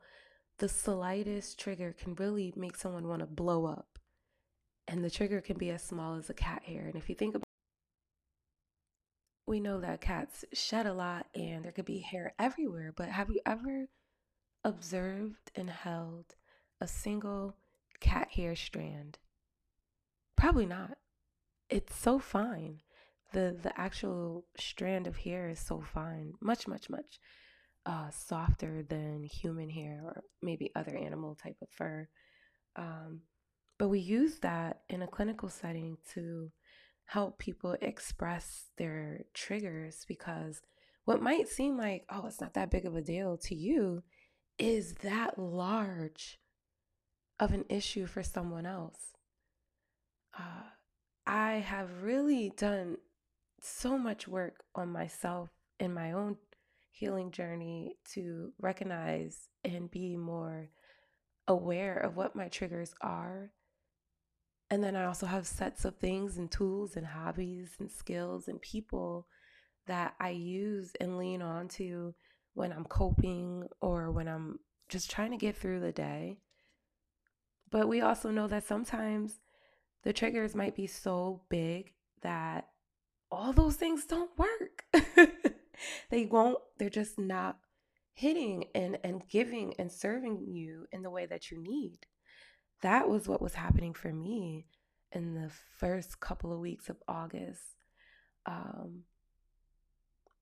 the 0.57 0.69
slightest 0.69 1.59
trigger 1.59 1.95
can 1.97 2.15
really 2.15 2.53
make 2.55 2.77
someone 2.77 3.07
want 3.07 3.21
to 3.21 3.25
blow 3.25 3.65
up. 3.65 3.99
And 4.87 5.03
the 5.03 5.09
trigger 5.09 5.41
can 5.41 5.57
be 5.57 5.69
as 5.69 5.81
small 5.81 6.15
as 6.15 6.29
a 6.29 6.33
cat 6.33 6.63
hair. 6.63 6.85
And 6.85 6.95
if 6.95 7.09
you 7.09 7.15
think 7.15 7.35
about 7.35 7.43
we 9.45 9.59
know 9.59 9.79
that 9.81 10.01
cats 10.01 10.45
shed 10.53 10.85
a 10.85 10.93
lot 10.93 11.27
and 11.35 11.65
there 11.65 11.71
could 11.71 11.85
be 11.85 11.99
hair 11.99 12.33
everywhere, 12.39 12.93
but 12.95 13.09
have 13.09 13.29
you 13.29 13.39
ever 13.45 13.87
observed 14.63 15.51
and 15.55 15.69
held 15.69 16.35
a 16.79 16.87
single 16.87 17.55
cat 18.03 18.29
hair 18.35 18.55
strand? 18.55 19.17
Probably 20.35 20.65
not. 20.65 20.97
It's 21.69 21.95
so 21.95 22.19
fine. 22.19 22.81
The 23.31 23.57
the 23.59 23.71
actual 23.79 24.45
strand 24.57 25.07
of 25.07 25.17
hair 25.17 25.49
is 25.49 25.59
so 25.59 25.81
fine. 25.81 26.33
Much, 26.41 26.67
much, 26.67 26.89
much 26.89 27.19
uh, 27.85 28.09
softer 28.11 28.83
than 28.83 29.23
human 29.23 29.69
hair 29.69 30.01
or 30.03 30.23
maybe 30.41 30.71
other 30.75 30.95
animal 30.95 31.35
type 31.35 31.57
of 31.61 31.69
fur. 31.69 32.07
Um, 32.75 33.21
but 33.79 33.89
we 33.89 33.99
use 33.99 34.39
that 34.39 34.81
in 34.89 35.01
a 35.01 35.07
clinical 35.07 35.49
setting 35.49 35.97
to 36.13 36.51
help 37.05 37.39
people 37.39 37.75
express 37.81 38.65
their 38.77 39.21
triggers 39.33 40.05
because 40.07 40.61
what 41.05 41.21
might 41.21 41.47
seem 41.47 41.77
like, 41.77 42.05
oh, 42.09 42.25
it's 42.27 42.39
not 42.39 42.53
that 42.53 42.71
big 42.71 42.85
of 42.85 42.95
a 42.95 43.01
deal 43.01 43.37
to 43.37 43.55
you 43.55 44.03
is 44.57 44.93
that 45.03 45.37
large 45.37 46.39
of 47.39 47.51
an 47.53 47.65
issue 47.69 48.05
for 48.05 48.23
someone 48.23 48.65
else. 48.65 49.13
Uh, 50.37 50.63
I 51.25 51.53
have 51.53 52.03
really 52.03 52.51
done 52.55 52.97
so 53.61 53.97
much 53.97 54.27
work 54.27 54.63
on 54.75 54.91
myself 54.91 55.49
in 55.79 55.93
my 55.93 56.11
own 56.11 56.37
healing 56.91 57.31
journey 57.31 57.95
to 58.13 58.51
recognize 58.59 59.47
and 59.63 59.89
be 59.89 60.15
more 60.15 60.69
aware 61.47 61.97
of 61.97 62.15
what 62.15 62.35
my 62.35 62.47
triggers 62.49 62.93
are. 63.01 63.51
And 64.69 64.83
then 64.83 64.95
I 64.95 65.05
also 65.05 65.25
have 65.25 65.45
sets 65.45 65.85
of 65.85 65.97
things 65.97 66.37
and 66.37 66.49
tools 66.49 66.95
and 66.95 67.05
hobbies 67.05 67.71
and 67.79 67.91
skills 67.91 68.47
and 68.47 68.61
people 68.61 69.27
that 69.87 70.15
I 70.19 70.29
use 70.29 70.93
and 70.99 71.17
lean 71.17 71.41
on 71.41 71.67
to 71.69 72.15
when 72.53 72.71
I'm 72.71 72.85
coping 72.85 73.67
or 73.81 74.11
when 74.11 74.27
I'm 74.27 74.59
just 74.89 75.11
trying 75.11 75.31
to 75.31 75.37
get 75.37 75.57
through 75.57 75.79
the 75.79 75.91
day. 75.91 76.39
But 77.73 77.87
we 77.87 78.01
also 78.01 78.29
know 78.29 78.45
that 78.49 78.67
sometimes 78.67 79.39
the 80.03 80.13
triggers 80.13 80.53
might 80.53 80.75
be 80.75 80.85
so 80.85 81.41
big 81.49 81.93
that 82.21 82.67
all 83.31 83.51
those 83.51 83.77
things 83.77 84.05
don't 84.05 84.29
work. 84.37 84.85
they 86.11 86.27
won't, 86.27 86.59
they're 86.77 86.91
just 86.91 87.17
not 87.17 87.57
hitting 88.13 88.65
and, 88.75 88.99
and 89.03 89.27
giving 89.27 89.73
and 89.79 89.91
serving 89.91 90.45
you 90.45 90.85
in 90.91 91.01
the 91.01 91.09
way 91.09 91.25
that 91.25 91.49
you 91.49 91.57
need. 91.57 92.05
That 92.83 93.09
was 93.09 93.27
what 93.27 93.41
was 93.41 93.55
happening 93.55 93.95
for 93.95 94.13
me 94.13 94.67
in 95.11 95.33
the 95.33 95.49
first 95.79 96.19
couple 96.19 96.53
of 96.53 96.59
weeks 96.59 96.89
of 96.89 96.97
August. 97.07 97.79
Um, 98.45 99.05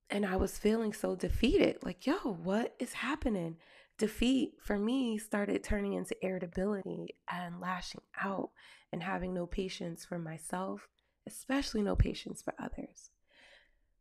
and 0.10 0.26
I 0.26 0.36
was 0.36 0.58
feeling 0.58 0.92
so 0.92 1.16
defeated 1.16 1.78
like, 1.82 2.06
yo, 2.06 2.18
what 2.18 2.76
is 2.78 2.92
happening? 2.92 3.56
Defeat 4.02 4.54
for 4.60 4.80
me 4.80 5.20
started 5.20 5.64
turning 5.64 5.94
into 5.94 6.16
irritability 6.26 7.14
and 7.32 7.60
lashing 7.60 8.02
out 8.20 8.50
and 8.92 9.04
having 9.04 9.32
no 9.32 9.46
patience 9.46 10.04
for 10.04 10.18
myself, 10.18 10.88
especially 11.28 11.84
no 11.84 11.96
patience 11.96 12.42
for 12.42 12.56
others. 12.58 13.12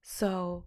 So, 0.01 0.65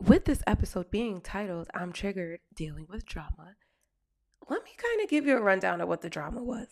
with 0.00 0.26
this 0.26 0.44
episode 0.46 0.92
being 0.92 1.20
titled 1.20 1.66
I'm 1.74 1.92
Triggered 1.92 2.38
Dealing 2.54 2.86
with 2.88 3.04
Drama, 3.04 3.56
let 4.48 4.62
me 4.62 4.70
kind 4.76 5.02
of 5.02 5.10
give 5.10 5.26
you 5.26 5.36
a 5.36 5.42
rundown 5.42 5.80
of 5.80 5.88
what 5.88 6.02
the 6.02 6.08
drama 6.08 6.40
was. 6.40 6.68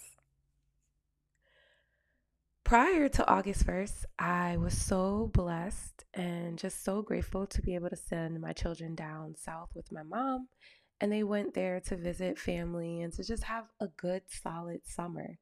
Prior 2.62 3.08
to 3.08 3.28
August 3.28 3.66
1st, 3.66 4.04
I 4.20 4.56
was 4.58 4.78
so 4.78 5.28
blessed 5.32 6.04
and 6.14 6.56
just 6.56 6.84
so 6.84 7.02
grateful 7.02 7.48
to 7.48 7.62
be 7.62 7.74
able 7.74 7.90
to 7.90 7.96
send 7.96 8.40
my 8.40 8.52
children 8.52 8.94
down 8.94 9.34
south 9.36 9.70
with 9.74 9.90
my 9.90 10.04
mom. 10.04 10.46
And 11.00 11.12
they 11.12 11.22
went 11.22 11.54
there 11.54 11.80
to 11.80 11.96
visit 11.96 12.38
family 12.38 13.02
and 13.02 13.12
to 13.14 13.22
just 13.22 13.44
have 13.44 13.64
a 13.80 13.88
good, 13.88 14.22
solid 14.28 14.80
summer. 14.84 15.38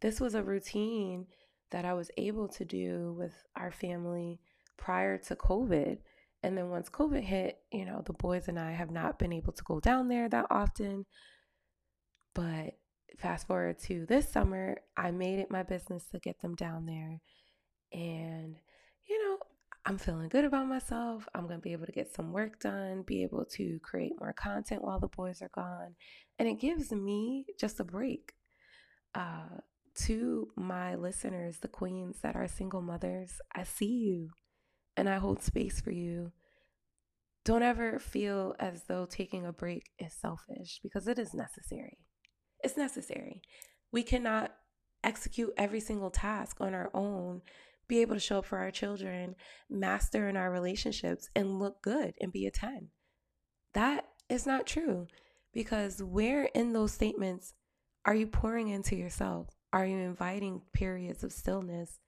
This 0.00 0.20
was 0.20 0.34
a 0.34 0.42
routine 0.42 1.26
that 1.70 1.84
I 1.84 1.94
was 1.94 2.10
able 2.16 2.48
to 2.48 2.64
do 2.64 3.14
with 3.18 3.32
our 3.56 3.70
family 3.70 4.40
prior 4.76 5.18
to 5.18 5.36
COVID. 5.36 5.98
And 6.42 6.56
then 6.56 6.70
once 6.70 6.88
COVID 6.88 7.22
hit, 7.22 7.58
you 7.72 7.84
know, 7.84 8.02
the 8.04 8.12
boys 8.12 8.48
and 8.48 8.58
I 8.58 8.72
have 8.72 8.90
not 8.90 9.18
been 9.18 9.32
able 9.32 9.52
to 9.52 9.64
go 9.64 9.80
down 9.80 10.08
there 10.08 10.28
that 10.28 10.46
often. 10.50 11.06
But 12.34 12.74
fast 13.18 13.46
forward 13.46 13.78
to 13.84 14.06
this 14.06 14.30
summer, 14.30 14.76
I 14.96 15.10
made 15.10 15.38
it 15.38 15.50
my 15.50 15.62
business 15.62 16.06
to 16.08 16.18
get 16.18 16.40
them 16.40 16.54
down 16.54 16.86
there. 16.86 17.20
And, 17.92 18.56
you 19.08 19.24
know, 19.24 19.38
I'm 19.86 19.98
feeling 19.98 20.28
good 20.28 20.44
about 20.44 20.66
myself. 20.66 21.28
I'm 21.32 21.46
going 21.46 21.60
to 21.60 21.62
be 21.62 21.72
able 21.72 21.86
to 21.86 21.92
get 21.92 22.12
some 22.12 22.32
work 22.32 22.58
done, 22.58 23.04
be 23.06 23.22
able 23.22 23.44
to 23.52 23.78
create 23.84 24.14
more 24.18 24.32
content 24.32 24.82
while 24.82 24.98
the 24.98 25.06
boys 25.06 25.40
are 25.42 25.50
gone. 25.54 25.94
And 26.40 26.48
it 26.48 26.58
gives 26.58 26.90
me 26.90 27.46
just 27.58 27.78
a 27.78 27.84
break. 27.84 28.32
Uh, 29.14 29.60
to 29.94 30.48
my 30.56 30.96
listeners, 30.96 31.58
the 31.58 31.68
queens 31.68 32.18
that 32.22 32.36
are 32.36 32.48
single 32.48 32.82
mothers, 32.82 33.40
I 33.54 33.62
see 33.62 33.86
you 33.86 34.30
and 34.96 35.08
I 35.08 35.18
hold 35.18 35.42
space 35.42 35.80
for 35.80 35.92
you. 35.92 36.32
Don't 37.44 37.62
ever 37.62 38.00
feel 38.00 38.56
as 38.58 38.82
though 38.88 39.06
taking 39.06 39.46
a 39.46 39.52
break 39.52 39.84
is 39.98 40.12
selfish 40.12 40.80
because 40.82 41.06
it 41.06 41.18
is 41.18 41.32
necessary. 41.32 41.96
It's 42.62 42.76
necessary. 42.76 43.40
We 43.92 44.02
cannot 44.02 44.52
execute 45.04 45.54
every 45.56 45.80
single 45.80 46.10
task 46.10 46.60
on 46.60 46.74
our 46.74 46.90
own, 46.92 47.42
be 47.88 48.00
able 48.00 48.14
to 48.14 48.20
show 48.20 48.38
up 48.38 48.46
for 48.46 48.58
our 48.58 48.70
children, 48.70 49.36
master 49.70 50.28
in 50.28 50.36
our 50.36 50.50
relationships, 50.50 51.28
and 51.34 51.58
look 51.58 51.82
good 51.82 52.14
and 52.20 52.32
be 52.32 52.46
a 52.46 52.50
10. 52.50 52.88
That 53.74 54.06
is 54.28 54.46
not 54.46 54.66
true 54.66 55.06
because 55.52 56.02
where 56.02 56.44
in 56.54 56.72
those 56.72 56.92
statements 56.92 57.54
are 58.04 58.14
you 58.14 58.26
pouring 58.26 58.68
into 58.68 58.96
yourself? 58.96 59.48
Are 59.72 59.86
you 59.86 59.98
inviting 59.98 60.62
periods 60.72 61.24
of 61.24 61.32
stillness? 61.32 61.98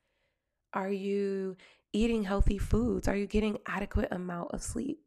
Are 0.72 0.90
you 0.90 1.56
eating 1.92 2.24
healthy 2.24 2.58
foods? 2.58 3.08
Are 3.08 3.16
you 3.16 3.26
getting 3.26 3.58
adequate 3.66 4.08
amount 4.12 4.52
of 4.52 4.62
sleep? 4.62 4.98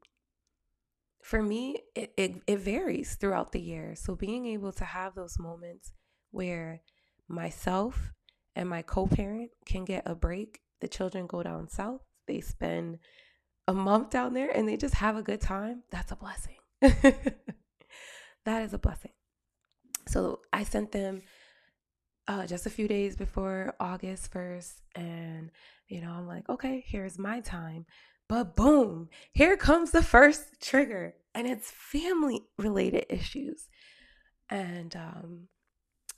For 1.23 1.41
me, 1.41 1.77
it, 1.95 2.13
it, 2.17 2.41
it 2.47 2.59
varies 2.59 3.15
throughout 3.15 3.51
the 3.51 3.61
year. 3.61 3.95
So 3.95 4.15
being 4.15 4.47
able 4.47 4.71
to 4.73 4.85
have 4.85 5.15
those 5.15 5.39
moments 5.39 5.93
where 6.31 6.81
myself 7.27 8.11
and 8.55 8.69
my 8.69 8.81
co-parent 8.81 9.51
can 9.65 9.85
get 9.85 10.03
a 10.05 10.15
break. 10.15 10.61
The 10.81 10.87
children 10.87 11.27
go 11.27 11.43
down 11.43 11.69
south. 11.69 12.01
They 12.27 12.41
spend 12.41 12.99
a 13.67 13.73
month 13.73 14.09
down 14.09 14.33
there 14.33 14.49
and 14.49 14.67
they 14.67 14.77
just 14.77 14.95
have 14.95 15.15
a 15.15 15.21
good 15.21 15.41
time. 15.41 15.83
That's 15.91 16.11
a 16.11 16.15
blessing. 16.15 16.57
that 16.81 18.63
is 18.63 18.73
a 18.73 18.79
blessing. 18.79 19.11
So 20.07 20.39
I 20.51 20.63
sent 20.63 20.91
them 20.91 21.21
uh, 22.27 22.45
just 22.47 22.65
a 22.65 22.69
few 22.69 22.87
days 22.87 23.15
before 23.15 23.75
August 23.79 24.31
1st. 24.31 24.73
And, 24.95 25.51
you 25.87 26.01
know, 26.01 26.11
I'm 26.11 26.27
like, 26.27 26.47
okay, 26.49 26.83
here's 26.87 27.17
my 27.17 27.39
time. 27.41 27.85
But 28.27 28.55
boom, 28.55 29.09
here 29.33 29.57
comes 29.57 29.91
the 29.91 30.03
first 30.03 30.61
trigger, 30.61 31.15
and 31.35 31.45
it's 31.45 31.69
family 31.69 32.43
related 32.57 33.05
issues. 33.09 33.67
And, 34.49 34.95
um, 34.95 35.47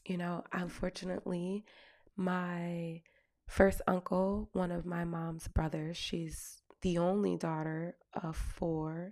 you 0.06 0.18
know, 0.18 0.44
unfortunately, 0.52 1.66
my 2.16 3.02
first 3.48 3.82
uncle, 3.88 4.50
one 4.54 4.72
of 4.72 4.86
my 4.86 5.04
mom's 5.04 5.48
brothers, 5.48 5.98
she's 5.98 6.62
the 6.82 6.98
only 6.98 7.38
daughter 7.38 7.96
of 8.22 8.36
four 8.36 9.12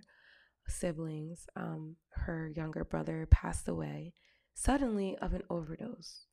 siblings. 0.68 1.46
Um, 1.56 1.96
her 2.10 2.50
younger 2.54 2.84
brother 2.84 3.26
passed 3.30 3.68
away 3.68 4.14
suddenly 4.54 5.16
of 5.20 5.32
an 5.32 5.42
overdose. 5.48 6.26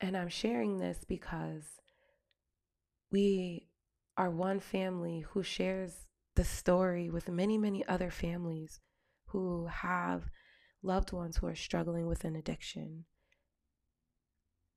And 0.00 0.16
I'm 0.16 0.28
sharing 0.28 0.78
this 0.78 1.04
because 1.06 1.64
we 3.10 3.68
are 4.16 4.30
one 4.30 4.60
family 4.60 5.24
who 5.30 5.42
shares 5.42 6.06
the 6.36 6.44
story 6.44 7.10
with 7.10 7.28
many, 7.28 7.58
many 7.58 7.84
other 7.86 8.10
families 8.10 8.80
who 9.26 9.66
have 9.66 10.24
loved 10.82 11.12
ones 11.12 11.36
who 11.36 11.46
are 11.46 11.54
struggling 11.54 12.06
with 12.06 12.24
an 12.24 12.36
addiction. 12.36 13.04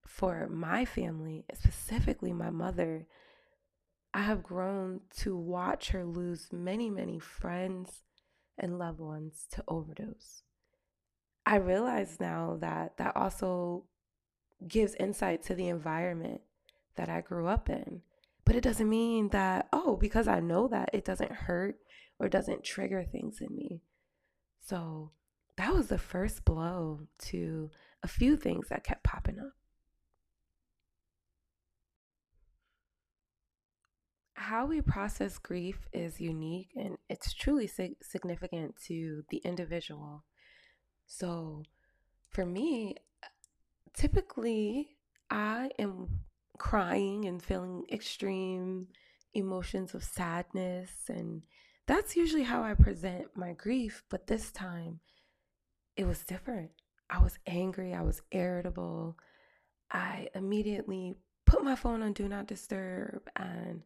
For 0.05 0.47
my 0.47 0.85
family, 0.85 1.45
specifically 1.53 2.33
my 2.33 2.49
mother, 2.49 3.07
I 4.13 4.23
have 4.23 4.43
grown 4.43 5.01
to 5.19 5.37
watch 5.37 5.89
her 5.89 6.03
lose 6.03 6.49
many, 6.51 6.89
many 6.89 7.17
friends 7.17 8.03
and 8.57 8.77
loved 8.77 8.99
ones 8.99 9.45
to 9.51 9.63
overdose. 9.67 10.43
I 11.45 11.55
realize 11.55 12.19
now 12.19 12.57
that 12.61 12.97
that 12.97 13.15
also 13.15 13.85
gives 14.67 14.95
insight 14.95 15.43
to 15.43 15.55
the 15.55 15.69
environment 15.69 16.41
that 16.95 17.09
I 17.09 17.21
grew 17.21 17.47
up 17.47 17.69
in. 17.69 18.01
But 18.45 18.55
it 18.55 18.63
doesn't 18.63 18.89
mean 18.89 19.29
that, 19.29 19.67
oh, 19.71 19.95
because 19.95 20.27
I 20.27 20.39
know 20.39 20.67
that, 20.67 20.89
it 20.93 21.05
doesn't 21.05 21.31
hurt 21.31 21.77
or 22.19 22.27
doesn't 22.27 22.63
trigger 22.63 23.03
things 23.03 23.39
in 23.41 23.55
me. 23.55 23.81
So 24.59 25.11
that 25.57 25.73
was 25.73 25.87
the 25.87 25.97
first 25.97 26.45
blow 26.45 27.01
to 27.29 27.69
a 28.03 28.07
few 28.07 28.35
things 28.35 28.67
that 28.69 28.83
kept 28.83 29.03
popping 29.03 29.39
up. 29.39 29.53
How 34.41 34.65
we 34.65 34.81
process 34.81 35.37
grief 35.37 35.87
is 35.93 36.19
unique 36.19 36.71
and 36.75 36.97
it's 37.09 37.31
truly 37.31 37.67
sig- 37.67 37.97
significant 38.01 38.75
to 38.87 39.23
the 39.29 39.37
individual. 39.37 40.23
So, 41.05 41.61
for 42.31 42.43
me, 42.43 42.95
typically 43.93 44.97
I 45.29 45.69
am 45.77 46.21
crying 46.57 47.25
and 47.25 47.41
feeling 47.41 47.85
extreme 47.91 48.87
emotions 49.35 49.93
of 49.93 50.03
sadness. 50.03 50.89
And 51.07 51.43
that's 51.85 52.15
usually 52.15 52.43
how 52.43 52.63
I 52.63 52.73
present 52.73 53.27
my 53.35 53.53
grief. 53.53 54.03
But 54.09 54.25
this 54.25 54.51
time, 54.51 55.01
it 55.95 56.05
was 56.05 56.23
different. 56.23 56.71
I 57.11 57.21
was 57.21 57.37
angry, 57.45 57.93
I 57.93 58.01
was 58.01 58.23
irritable. 58.31 59.17
I 59.91 60.29
immediately 60.33 61.13
put 61.45 61.63
my 61.63 61.75
phone 61.75 62.01
on 62.01 62.13
Do 62.13 62.27
Not 62.27 62.47
Disturb 62.47 63.29
and 63.35 63.83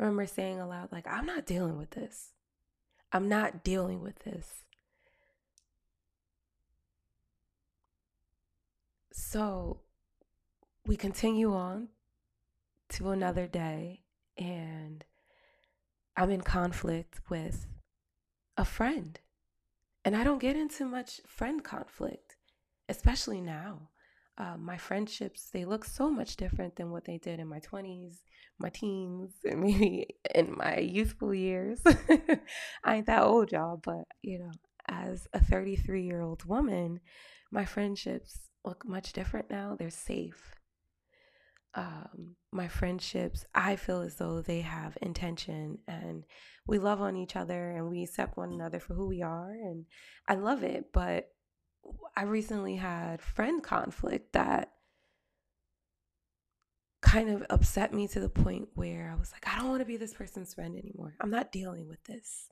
remember 0.00 0.26
saying 0.26 0.58
aloud, 0.58 0.90
like, 0.90 1.06
I'm 1.06 1.26
not 1.26 1.46
dealing 1.46 1.76
with 1.76 1.90
this. 1.90 2.32
I'm 3.12 3.28
not 3.28 3.62
dealing 3.62 4.00
with 4.02 4.18
this. 4.20 4.64
So 9.12 9.80
we 10.86 10.96
continue 10.96 11.52
on 11.54 11.88
to 12.90 13.10
another 13.10 13.46
day, 13.46 14.00
and 14.38 15.04
I'm 16.16 16.30
in 16.30 16.40
conflict 16.40 17.20
with 17.28 17.66
a 18.56 18.64
friend. 18.64 19.18
And 20.04 20.16
I 20.16 20.24
don't 20.24 20.40
get 20.40 20.56
into 20.56 20.86
much 20.86 21.20
friend 21.26 21.62
conflict, 21.62 22.36
especially 22.88 23.40
now. 23.40 23.90
Uh, 24.38 24.56
my 24.56 24.78
friendships, 24.78 25.50
they 25.52 25.66
look 25.66 25.84
so 25.84 26.10
much 26.10 26.36
different 26.36 26.76
than 26.76 26.90
what 26.90 27.04
they 27.04 27.18
did 27.18 27.38
in 27.38 27.46
my 27.46 27.60
20s, 27.60 28.20
my 28.60 28.68
teens, 28.70 29.32
and 29.44 29.60
maybe 29.60 30.06
in 30.34 30.56
my 30.56 30.78
youthful 30.78 31.34
years. 31.34 31.80
I 32.84 32.96
ain't 32.96 33.06
that 33.06 33.22
old, 33.22 33.52
y'all, 33.52 33.80
but 33.82 34.04
you 34.22 34.38
know, 34.38 34.52
as 34.88 35.26
a 35.32 35.40
33 35.40 36.02
year 36.04 36.20
old 36.20 36.44
woman, 36.44 37.00
my 37.50 37.64
friendships 37.64 38.50
look 38.64 38.86
much 38.86 39.12
different 39.12 39.50
now. 39.50 39.76
They're 39.78 39.90
safe, 39.90 40.54
um, 41.74 42.34
my 42.52 42.68
friendships, 42.68 43.44
I 43.54 43.76
feel 43.76 44.00
as 44.00 44.16
though 44.16 44.42
they 44.42 44.60
have 44.62 44.98
intention 45.02 45.78
and 45.86 46.24
we 46.66 46.78
love 46.78 47.00
on 47.00 47.16
each 47.16 47.36
other 47.36 47.70
and 47.70 47.88
we 47.88 48.02
accept 48.02 48.36
one 48.36 48.52
another 48.52 48.80
for 48.80 48.94
who 48.94 49.06
we 49.06 49.22
are. 49.22 49.52
And 49.52 49.86
I 50.26 50.34
love 50.34 50.64
it. 50.64 50.86
But 50.92 51.28
I 52.16 52.24
recently 52.24 52.76
had 52.76 53.22
friend 53.22 53.62
conflict 53.62 54.32
that 54.32 54.72
kind 57.00 57.30
of 57.30 57.44
upset 57.50 57.94
me 57.94 58.06
to 58.08 58.20
the 58.20 58.28
point 58.28 58.68
where 58.74 59.10
I 59.14 59.18
was 59.18 59.32
like, 59.32 59.46
I 59.48 59.58
don't 59.58 59.70
want 59.70 59.80
to 59.80 59.86
be 59.86 59.96
this 59.96 60.14
person's 60.14 60.54
friend 60.54 60.76
anymore. 60.76 61.14
I'm 61.20 61.30
not 61.30 61.52
dealing 61.52 61.88
with 61.88 62.02
this. 62.04 62.50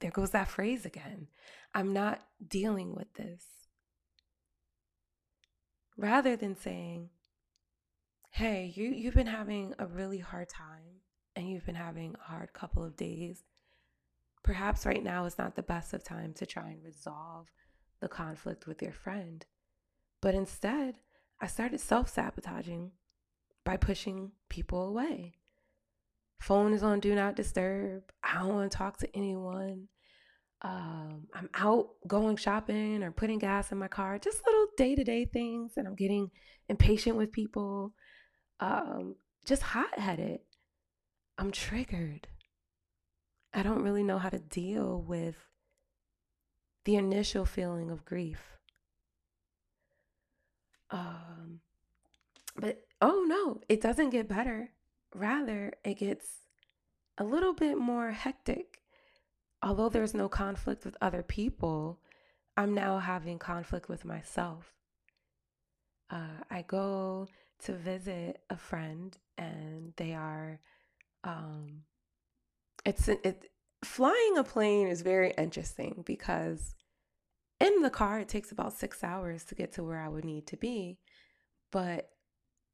There 0.00 0.10
goes 0.10 0.30
that 0.30 0.48
phrase 0.48 0.84
again. 0.84 1.28
I'm 1.74 1.92
not 1.92 2.20
dealing 2.46 2.94
with 2.94 3.12
this. 3.14 3.44
Rather 5.96 6.34
than 6.34 6.56
saying, 6.56 7.10
hey, 8.30 8.72
you, 8.74 8.88
you've 8.88 9.14
been 9.14 9.26
having 9.26 9.74
a 9.78 9.86
really 9.86 10.18
hard 10.18 10.48
time 10.48 11.02
and 11.36 11.48
you've 11.48 11.66
been 11.66 11.74
having 11.74 12.14
a 12.14 12.32
hard 12.32 12.52
couple 12.52 12.82
of 12.82 12.96
days. 12.96 13.44
Perhaps 14.42 14.86
right 14.86 15.02
now 15.04 15.26
is 15.26 15.38
not 15.38 15.54
the 15.54 15.62
best 15.62 15.92
of 15.92 16.02
time 16.02 16.32
to 16.34 16.46
try 16.46 16.70
and 16.70 16.82
resolve 16.82 17.48
the 18.00 18.08
conflict 18.08 18.66
with 18.66 18.80
your 18.80 18.92
friend. 18.92 19.44
But 20.22 20.34
instead, 20.34 20.96
I 21.40 21.46
started 21.46 21.80
self 21.80 22.08
sabotaging 22.08 22.92
by 23.64 23.76
pushing 23.76 24.32
people 24.48 24.86
away. 24.86 25.34
Phone 26.40 26.72
is 26.72 26.82
on 26.82 27.00
do 27.00 27.14
not 27.14 27.36
disturb. 27.36 28.02
I 28.22 28.38
don't 28.38 28.54
want 28.54 28.70
to 28.70 28.76
talk 28.76 28.98
to 28.98 29.16
anyone. 29.16 29.88
Um, 30.62 31.26
I'm 31.34 31.48
out 31.54 31.88
going 32.06 32.36
shopping 32.36 33.02
or 33.02 33.10
putting 33.10 33.38
gas 33.38 33.72
in 33.72 33.78
my 33.78 33.88
car, 33.88 34.18
just 34.18 34.42
little 34.46 34.66
day 34.76 34.94
to 34.94 35.04
day 35.04 35.24
things, 35.24 35.72
and 35.76 35.86
I'm 35.86 35.94
getting 35.94 36.30
impatient 36.68 37.16
with 37.16 37.32
people 37.32 37.94
um, 38.60 39.16
just 39.46 39.62
hot 39.62 39.98
headed. 39.98 40.40
I'm 41.38 41.50
triggered. 41.50 42.28
I 43.54 43.62
don't 43.62 43.82
really 43.82 44.02
know 44.04 44.18
how 44.18 44.28
to 44.28 44.38
deal 44.38 45.02
with 45.02 45.36
the 46.84 46.96
initial 46.96 47.44
feeling 47.44 47.90
of 47.90 48.04
grief. 48.04 48.59
Um, 50.90 51.60
but 52.56 52.84
oh 53.00 53.24
no, 53.26 53.60
it 53.68 53.80
doesn't 53.80 54.10
get 54.10 54.28
better. 54.28 54.70
Rather, 55.14 55.72
it 55.84 55.98
gets 55.98 56.26
a 57.18 57.24
little 57.24 57.52
bit 57.52 57.78
more 57.78 58.10
hectic. 58.10 58.80
Although 59.62 59.88
there's 59.90 60.14
no 60.14 60.28
conflict 60.28 60.84
with 60.84 60.96
other 61.00 61.22
people, 61.22 61.98
I'm 62.56 62.74
now 62.74 62.98
having 62.98 63.38
conflict 63.38 63.88
with 63.88 64.04
myself. 64.04 64.72
Uh, 66.10 66.42
I 66.50 66.62
go 66.62 67.28
to 67.64 67.72
visit 67.72 68.40
a 68.48 68.56
friend 68.56 69.16
and 69.36 69.92
they 69.96 70.14
are 70.14 70.58
um 71.24 71.82
it's 72.84 73.08
it 73.08 73.50
flying 73.84 74.38
a 74.38 74.44
plane 74.44 74.86
is 74.86 75.02
very 75.02 75.32
interesting 75.36 76.02
because 76.06 76.74
in 77.60 77.82
the 77.82 77.90
car 77.90 78.20
it 78.20 78.28
takes 78.28 78.52
about 78.52 78.72
6 78.72 79.04
hours 79.04 79.44
to 79.44 79.54
get 79.54 79.72
to 79.72 79.84
where 79.84 80.00
I 80.00 80.08
would 80.08 80.24
need 80.24 80.46
to 80.48 80.56
be 80.56 80.98
but 81.70 82.10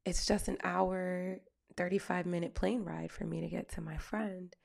it's 0.05 0.25
just 0.25 0.47
an 0.47 0.57
hour 0.63 1.39
35 1.75 2.25
minute 2.25 2.55
plane 2.55 2.83
ride 2.83 3.11
for 3.11 3.25
me 3.25 3.41
to 3.41 3.49
get 3.49 3.69
to 3.73 3.81
my 3.81 3.97
friend 3.97 4.55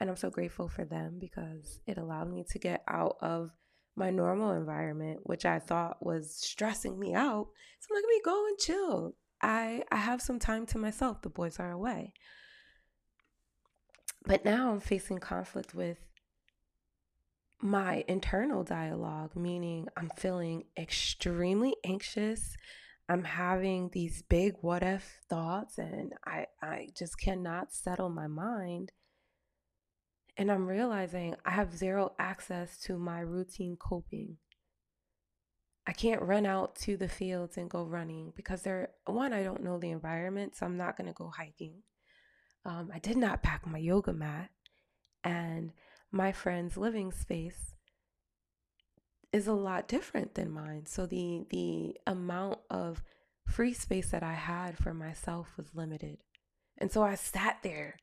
and 0.00 0.10
I'm 0.10 0.16
so 0.16 0.30
grateful 0.30 0.68
for 0.68 0.84
them 0.84 1.18
because 1.18 1.80
it 1.86 1.98
allowed 1.98 2.30
me 2.30 2.44
to 2.50 2.58
get 2.58 2.82
out 2.88 3.16
of 3.20 3.50
my 3.96 4.10
normal 4.10 4.52
environment, 4.52 5.20
which 5.24 5.46
I 5.46 5.58
thought 5.58 6.04
was 6.04 6.36
stressing 6.36 6.98
me 6.98 7.14
out. 7.14 7.48
So 7.80 7.88
I'm 7.90 7.96
like, 7.96 8.04
let 8.04 8.08
me 8.08 8.20
go 8.24 8.46
and 8.46 8.58
chill. 8.58 9.14
I 9.42 9.82
I 9.90 9.96
have 9.96 10.20
some 10.20 10.38
time 10.38 10.66
to 10.66 10.78
myself. 10.78 11.22
The 11.22 11.30
boys 11.30 11.58
are 11.58 11.70
away. 11.70 12.12
But 14.26 14.44
now 14.44 14.70
I'm 14.70 14.80
facing 14.80 15.18
conflict 15.18 15.74
with 15.74 15.98
my 17.60 18.04
internal 18.06 18.62
dialogue, 18.62 19.34
meaning 19.34 19.88
I'm 19.96 20.10
feeling 20.16 20.64
extremely 20.78 21.76
anxious. 21.84 22.56
I'm 23.08 23.24
having 23.24 23.90
these 23.92 24.22
big 24.22 24.54
what 24.60 24.82
if 24.82 25.20
thoughts 25.28 25.78
and 25.78 26.12
I, 26.24 26.46
I 26.60 26.88
just 26.96 27.18
cannot 27.18 27.72
settle 27.72 28.10
my 28.10 28.26
mind. 28.26 28.92
And 30.36 30.50
I'm 30.52 30.66
realizing 30.66 31.36
I 31.44 31.52
have 31.52 31.74
zero 31.74 32.12
access 32.18 32.78
to 32.82 32.98
my 32.98 33.20
routine 33.20 33.76
coping. 33.76 34.36
I 35.86 35.92
can't 35.92 36.20
run 36.20 36.46
out 36.46 36.74
to 36.80 36.96
the 36.96 37.08
fields 37.08 37.56
and 37.56 37.70
go 37.70 37.84
running 37.84 38.32
because 38.36 38.62
there 38.62 38.90
one 39.06 39.32
I 39.32 39.44
don't 39.44 39.62
know 39.62 39.78
the 39.78 39.92
environment, 39.92 40.56
so 40.56 40.66
I'm 40.66 40.76
not 40.76 40.96
going 40.96 41.06
to 41.06 41.14
go 41.14 41.30
hiking. 41.34 41.82
Um, 42.64 42.90
I 42.92 42.98
did 42.98 43.16
not 43.16 43.44
pack 43.44 43.64
my 43.66 43.78
yoga 43.78 44.12
mat, 44.12 44.50
and 45.22 45.70
my 46.16 46.32
friend's 46.32 46.76
living 46.76 47.12
space 47.12 47.74
is 49.32 49.46
a 49.46 49.52
lot 49.52 49.88
different 49.88 50.34
than 50.34 50.50
mine. 50.50 50.86
So 50.86 51.06
the 51.06 51.46
the 51.50 51.96
amount 52.06 52.58
of 52.70 53.02
free 53.46 53.74
space 53.74 54.10
that 54.10 54.22
I 54.22 54.34
had 54.34 54.78
for 54.78 54.94
myself 54.94 55.52
was 55.56 55.74
limited, 55.74 56.18
and 56.78 56.90
so 56.90 57.02
I 57.02 57.14
sat 57.14 57.58
there 57.62 57.96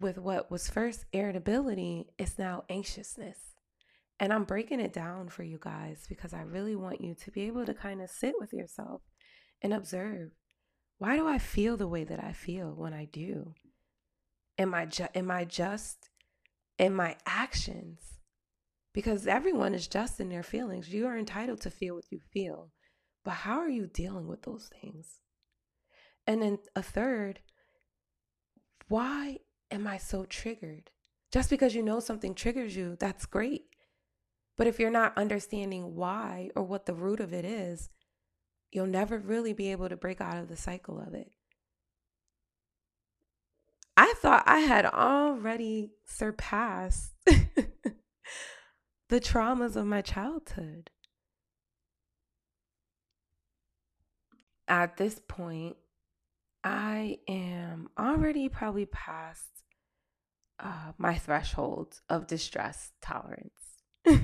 with 0.00 0.18
what 0.18 0.50
was 0.50 0.68
first 0.68 1.04
irritability 1.12 2.06
is 2.18 2.38
now 2.38 2.64
anxiousness. 2.68 3.38
And 4.18 4.32
I'm 4.32 4.44
breaking 4.44 4.80
it 4.80 4.92
down 4.92 5.28
for 5.28 5.42
you 5.42 5.58
guys 5.60 6.06
because 6.08 6.32
I 6.32 6.40
really 6.40 6.74
want 6.74 7.02
you 7.02 7.14
to 7.14 7.30
be 7.30 7.42
able 7.42 7.66
to 7.66 7.74
kind 7.74 8.00
of 8.00 8.10
sit 8.10 8.34
with 8.40 8.52
yourself 8.52 9.02
and 9.62 9.74
observe 9.74 10.30
why 10.98 11.16
do 11.16 11.28
I 11.28 11.38
feel 11.38 11.76
the 11.76 11.88
way 11.88 12.04
that 12.04 12.22
I 12.22 12.32
feel 12.32 12.74
when 12.74 12.94
I 12.94 13.04
do? 13.04 13.52
Am 14.58 14.74
I 14.74 14.86
ju- 14.86 15.08
am 15.14 15.30
I 15.30 15.44
just 15.44 16.08
in 16.78 16.94
my 16.94 17.16
actions? 17.26 17.98
Because 18.92 19.26
everyone 19.26 19.74
is 19.74 19.88
just 19.88 20.20
in 20.20 20.28
their 20.28 20.42
feelings. 20.42 20.88
You 20.88 21.06
are 21.06 21.18
entitled 21.18 21.60
to 21.62 21.70
feel 21.70 21.96
what 21.96 22.10
you 22.10 22.20
feel. 22.32 22.70
But 23.24 23.32
how 23.32 23.58
are 23.58 23.68
you 23.68 23.86
dealing 23.86 24.28
with 24.28 24.42
those 24.42 24.70
things? 24.80 25.20
And 26.26 26.42
then 26.42 26.58
a 26.74 26.82
third, 26.82 27.40
why 28.88 29.38
am 29.70 29.86
I 29.86 29.98
so 29.98 30.24
triggered? 30.24 30.90
Just 31.32 31.50
because 31.50 31.74
you 31.74 31.82
know 31.82 32.00
something 32.00 32.34
triggers 32.34 32.76
you, 32.76 32.96
that's 32.98 33.26
great. 33.26 33.64
But 34.56 34.66
if 34.66 34.78
you're 34.78 34.90
not 34.90 35.18
understanding 35.18 35.94
why 35.94 36.50
or 36.56 36.62
what 36.62 36.86
the 36.86 36.94
root 36.94 37.20
of 37.20 37.34
it 37.34 37.44
is, 37.44 37.90
you'll 38.70 38.86
never 38.86 39.18
really 39.18 39.52
be 39.52 39.70
able 39.70 39.88
to 39.88 39.96
break 39.96 40.20
out 40.20 40.38
of 40.38 40.48
the 40.48 40.56
cycle 40.56 40.98
of 40.98 41.14
it. 41.14 41.30
I 43.96 44.14
thought 44.18 44.44
I 44.46 44.58
had 44.58 44.84
already 44.84 45.92
surpassed 46.04 47.12
the 47.26 49.20
traumas 49.20 49.76
of 49.76 49.86
my 49.86 50.02
childhood. 50.02 50.90
At 54.68 54.96
this 54.96 55.20
point, 55.26 55.76
I 56.64 57.18
am 57.28 57.88
already 57.98 58.48
probably 58.48 58.86
past 58.86 59.62
uh, 60.58 60.92
my 60.98 61.14
threshold 61.16 62.00
of 62.08 62.26
distress 62.26 62.92
tolerance. 63.00 63.52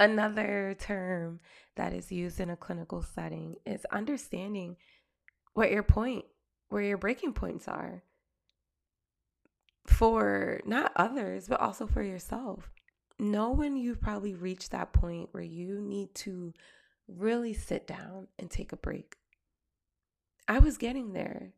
Another 0.00 0.74
term 0.78 1.40
that 1.76 1.92
is 1.92 2.10
used 2.10 2.40
in 2.40 2.48
a 2.48 2.56
clinical 2.56 3.02
setting 3.02 3.56
is 3.66 3.84
understanding 3.92 4.76
what 5.52 5.70
your 5.70 5.82
point, 5.82 6.24
where 6.70 6.82
your 6.82 6.96
breaking 6.96 7.34
points 7.34 7.68
are 7.68 8.02
for 9.86 10.60
not 10.64 10.92
others, 10.96 11.46
but 11.48 11.60
also 11.60 11.86
for 11.86 12.02
yourself. 12.02 12.70
Know 13.18 13.50
when 13.50 13.76
you've 13.76 14.00
probably 14.00 14.34
reached 14.34 14.70
that 14.70 14.92
point 14.94 15.28
where 15.32 15.42
you 15.42 15.80
need 15.82 16.14
to 16.16 16.54
really 17.06 17.52
sit 17.52 17.86
down 17.86 18.28
and 18.38 18.50
take 18.50 18.72
a 18.72 18.76
break. 18.76 19.16
I 20.48 20.58
was 20.58 20.78
getting 20.78 21.12
there. 21.12 21.52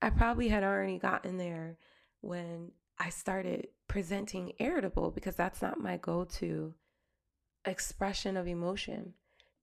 I 0.00 0.10
probably 0.10 0.48
had 0.48 0.62
already 0.62 0.98
gotten 0.98 1.36
there 1.36 1.78
when 2.20 2.70
I 2.98 3.10
started 3.10 3.68
presenting 3.88 4.52
irritable 4.58 5.10
because 5.10 5.36
that's 5.36 5.62
not 5.62 5.80
my 5.80 5.96
go 5.96 6.24
to 6.24 6.74
expression 7.64 8.36
of 8.36 8.46
emotion. 8.46 9.14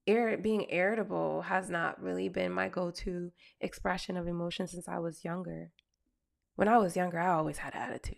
Being 0.08 0.66
irritable 0.70 1.42
has 1.42 1.68
not 1.68 2.02
really 2.02 2.30
been 2.30 2.50
my 2.50 2.70
go 2.70 2.90
to 2.90 3.30
expression 3.60 4.16
of 4.16 4.26
emotion 4.26 4.66
since 4.66 4.88
I 4.88 4.98
was 4.98 5.22
younger. 5.22 5.70
When 6.56 6.66
I 6.66 6.78
was 6.78 6.96
younger, 6.96 7.18
I 7.18 7.34
always 7.34 7.58
had 7.58 7.74
attitude. 7.74 8.16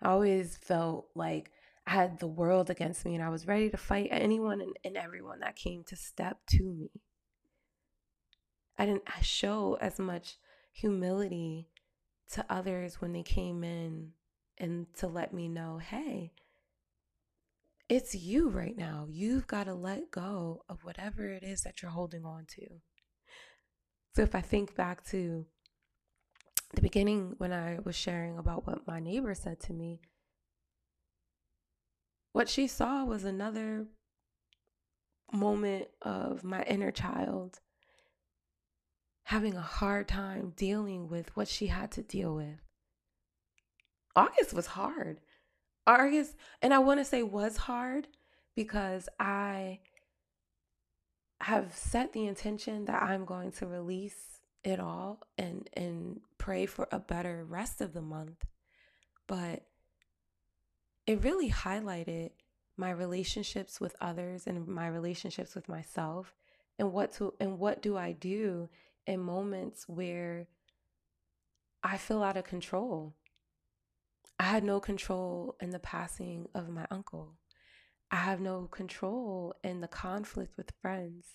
I 0.00 0.08
always 0.08 0.56
felt 0.56 1.08
like 1.14 1.50
I 1.86 1.90
had 1.90 2.18
the 2.18 2.26
world 2.26 2.70
against 2.70 3.04
me 3.04 3.14
and 3.14 3.22
I 3.22 3.28
was 3.28 3.46
ready 3.46 3.68
to 3.68 3.76
fight 3.76 4.08
anyone 4.10 4.62
and, 4.62 4.74
and 4.84 4.96
everyone 4.96 5.40
that 5.40 5.54
came 5.54 5.84
to 5.84 5.96
step 5.96 6.38
to 6.50 6.64
me. 6.64 6.90
I 8.78 8.86
didn't 8.86 9.04
show 9.20 9.76
as 9.82 9.98
much 9.98 10.38
humility 10.72 11.68
to 12.32 12.44
others 12.48 13.02
when 13.02 13.12
they 13.12 13.22
came 13.22 13.62
in 13.64 14.12
and 14.56 14.86
to 14.96 15.08
let 15.08 15.34
me 15.34 15.48
know, 15.48 15.78
hey, 15.78 16.32
it's 17.88 18.14
you 18.14 18.48
right 18.48 18.76
now. 18.76 19.06
You've 19.08 19.46
got 19.46 19.64
to 19.64 19.74
let 19.74 20.10
go 20.10 20.62
of 20.68 20.84
whatever 20.84 21.26
it 21.28 21.42
is 21.42 21.62
that 21.62 21.80
you're 21.80 21.90
holding 21.90 22.24
on 22.24 22.44
to. 22.56 22.66
So 24.14 24.22
if 24.22 24.34
I 24.34 24.40
think 24.40 24.74
back 24.74 25.04
to 25.06 25.46
the 26.74 26.82
beginning 26.82 27.34
when 27.38 27.52
I 27.52 27.78
was 27.82 27.96
sharing 27.96 28.36
about 28.36 28.66
what 28.66 28.86
my 28.86 29.00
neighbor 29.00 29.34
said 29.34 29.60
to 29.60 29.72
me, 29.72 30.00
what 32.32 32.48
she 32.48 32.66
saw 32.66 33.04
was 33.04 33.24
another 33.24 33.86
moment 35.32 35.88
of 36.02 36.44
my 36.44 36.62
inner 36.64 36.90
child 36.90 37.60
having 39.24 39.54
a 39.56 39.60
hard 39.60 40.08
time 40.08 40.52
dealing 40.56 41.08
with 41.08 41.34
what 41.36 41.48
she 41.48 41.66
had 41.66 41.90
to 41.92 42.02
deal 42.02 42.34
with. 42.34 42.60
August 44.16 44.52
was 44.52 44.66
hard. 44.66 45.20
August, 45.88 46.36
and 46.60 46.74
I 46.74 46.78
want 46.78 47.00
to 47.00 47.04
say 47.04 47.22
was 47.22 47.56
hard 47.56 48.06
because 48.54 49.08
I 49.18 49.80
have 51.40 51.74
set 51.74 52.12
the 52.12 52.26
intention 52.26 52.84
that 52.84 53.02
I'm 53.02 53.24
going 53.24 53.52
to 53.52 53.66
release 53.66 54.40
it 54.64 54.80
all 54.80 55.20
and 55.38 55.68
and 55.72 56.20
pray 56.36 56.66
for 56.66 56.88
a 56.92 56.98
better 56.98 57.44
rest 57.48 57.80
of 57.80 57.94
the 57.94 58.02
month. 58.02 58.44
But 59.26 59.62
it 61.06 61.24
really 61.24 61.50
highlighted 61.50 62.30
my 62.76 62.90
relationships 62.90 63.80
with 63.80 63.96
others 64.00 64.46
and 64.46 64.68
my 64.68 64.88
relationships 64.88 65.54
with 65.54 65.68
myself 65.68 66.34
and 66.78 66.92
what 66.92 67.12
to 67.14 67.32
and 67.40 67.58
what 67.58 67.80
do 67.80 67.96
I 67.96 68.12
do 68.12 68.68
in 69.06 69.20
moments 69.20 69.88
where 69.88 70.48
I 71.82 71.96
feel 71.96 72.22
out 72.22 72.36
of 72.36 72.44
control 72.44 73.14
I 74.38 74.44
had 74.44 74.64
no 74.64 74.80
control 74.80 75.56
in 75.60 75.70
the 75.70 75.78
passing 75.78 76.46
of 76.54 76.68
my 76.68 76.86
uncle. 76.90 77.34
I 78.10 78.16
have 78.16 78.40
no 78.40 78.68
control 78.70 79.54
in 79.64 79.80
the 79.80 79.88
conflict 79.88 80.56
with 80.56 80.72
friends. 80.80 81.26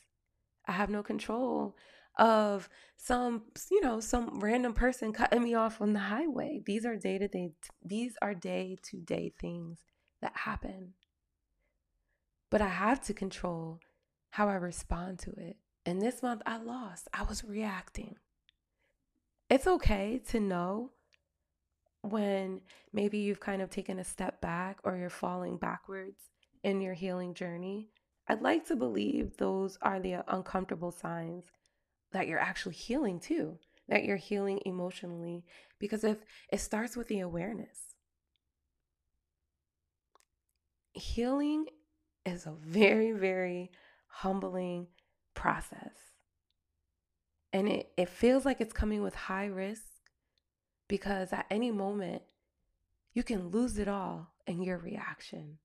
I 0.67 0.71
have 0.71 0.89
no 0.89 1.03
control 1.03 1.75
of 2.17 2.69
some, 2.95 3.43
you 3.69 3.81
know, 3.81 3.99
some 3.99 4.39
random 4.39 4.73
person 4.73 5.11
cutting 5.11 5.43
me 5.43 5.53
off 5.55 5.81
on 5.81 5.93
the 5.93 5.99
highway. 5.99 6.61
These 6.65 6.85
are 6.85 6.95
day 6.95 7.17
to 7.17 7.27
day 7.27 7.51
these 7.83 8.15
are 8.21 8.33
day 8.33 8.77
to 8.89 8.97
day 9.01 9.33
things 9.39 9.79
that 10.21 10.33
happen. 10.35 10.93
But 12.49 12.61
I 12.61 12.69
have 12.69 13.01
to 13.05 13.13
control 13.13 13.79
how 14.29 14.47
I 14.47 14.53
respond 14.53 15.19
to 15.19 15.31
it. 15.31 15.57
And 15.85 16.01
this 16.01 16.23
month 16.23 16.41
I 16.45 16.57
lost. 16.57 17.07
I 17.13 17.23
was 17.23 17.43
reacting. 17.43 18.15
It's 19.49 19.67
okay 19.67 20.21
to 20.29 20.39
know 20.39 20.91
when 22.03 22.59
maybe 22.91 23.17
you've 23.17 23.39
kind 23.39 23.61
of 23.61 23.69
taken 23.69 23.97
a 23.97 24.03
step 24.03 24.41
back 24.41 24.77
or 24.83 24.97
you're 24.97 25.09
falling 25.09 25.57
backwards 25.57 26.19
in 26.63 26.81
your 26.81 26.93
healing 26.93 27.33
journey, 27.33 27.89
I'd 28.27 28.41
like 28.41 28.67
to 28.67 28.75
believe 28.75 29.37
those 29.37 29.77
are 29.81 29.99
the 29.99 30.23
uncomfortable 30.27 30.91
signs 30.91 31.45
that 32.11 32.27
you're 32.27 32.39
actually 32.39 32.75
healing 32.75 33.19
too, 33.19 33.57
that 33.87 34.03
you're 34.03 34.17
healing 34.17 34.59
emotionally. 34.65 35.45
Because 35.79 36.03
if 36.03 36.17
it 36.51 36.59
starts 36.59 36.97
with 36.97 37.07
the 37.07 37.21
awareness, 37.21 37.95
healing 40.91 41.67
is 42.25 42.45
a 42.45 42.51
very, 42.51 43.13
very 43.13 43.71
humbling 44.07 44.87
process. 45.35 45.95
And 47.53 47.69
it, 47.69 47.91
it 47.97 48.09
feels 48.09 48.45
like 48.45 48.59
it's 48.59 48.73
coming 48.73 49.01
with 49.01 49.15
high 49.15 49.45
risk 49.45 49.83
because 50.87 51.33
at 51.33 51.45
any 51.49 51.71
moment, 51.71 52.23
you 53.13 53.23
can 53.23 53.49
lose 53.49 53.77
it 53.77 53.87
all 53.87 54.33
in 54.47 54.61
your 54.61 54.77
reaction. 54.77 55.57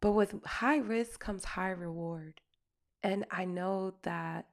But 0.00 0.12
with 0.12 0.34
high 0.44 0.78
risk 0.78 1.20
comes 1.20 1.44
high 1.44 1.70
reward. 1.70 2.40
And 3.02 3.24
I 3.30 3.44
know 3.44 3.94
that 4.02 4.46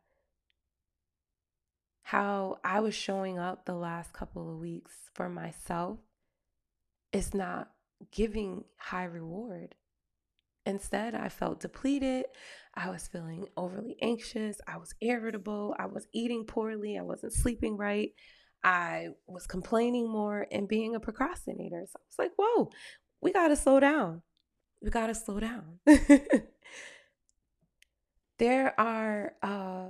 how 2.04 2.60
I 2.64 2.80
was 2.80 2.94
showing 2.94 3.40
up 3.40 3.66
the 3.66 3.76
last 3.76 4.14
couple 4.14 4.52
of 4.52 4.60
weeks 4.60 4.94
for 5.14 5.28
myself 5.30 6.00
is 7.12 7.34
not 7.34 7.72
giving 8.12 8.66
high 8.78 9.06
reward. 9.06 9.76
Instead, 10.66 11.14
I 11.14 11.30
felt 11.30 11.60
depleted. 11.60 12.26
I 12.74 12.90
was 12.90 13.08
feeling 13.08 13.48
overly 13.56 13.98
anxious. 14.02 14.60
I 14.68 14.78
was 14.78 14.96
irritable. 15.00 15.76
I 15.78 15.86
was 15.86 16.08
eating 16.12 16.46
poorly. 16.46 16.98
I 16.98 17.04
wasn't 17.04 17.34
sleeping 17.34 17.78
right. 17.78 18.14
I 18.66 19.10
was 19.28 19.46
complaining 19.46 20.10
more 20.10 20.48
and 20.52 20.68
being 20.68 20.96
a 20.96 21.00
procrastinator. 21.00 21.86
So 21.88 22.00
I 22.00 22.04
was 22.10 22.18
like, 22.18 22.32
whoa, 22.36 22.72
we 23.22 23.32
got 23.32 23.50
to 23.50 23.56
slow 23.56 23.80
down. 23.80 24.24
We 24.82 24.90
got 24.90 25.06
to 25.08 25.14
slow 25.14 25.40
down. 25.40 25.80
there 28.40 28.80
are 28.80 29.34
uh, 29.44 29.90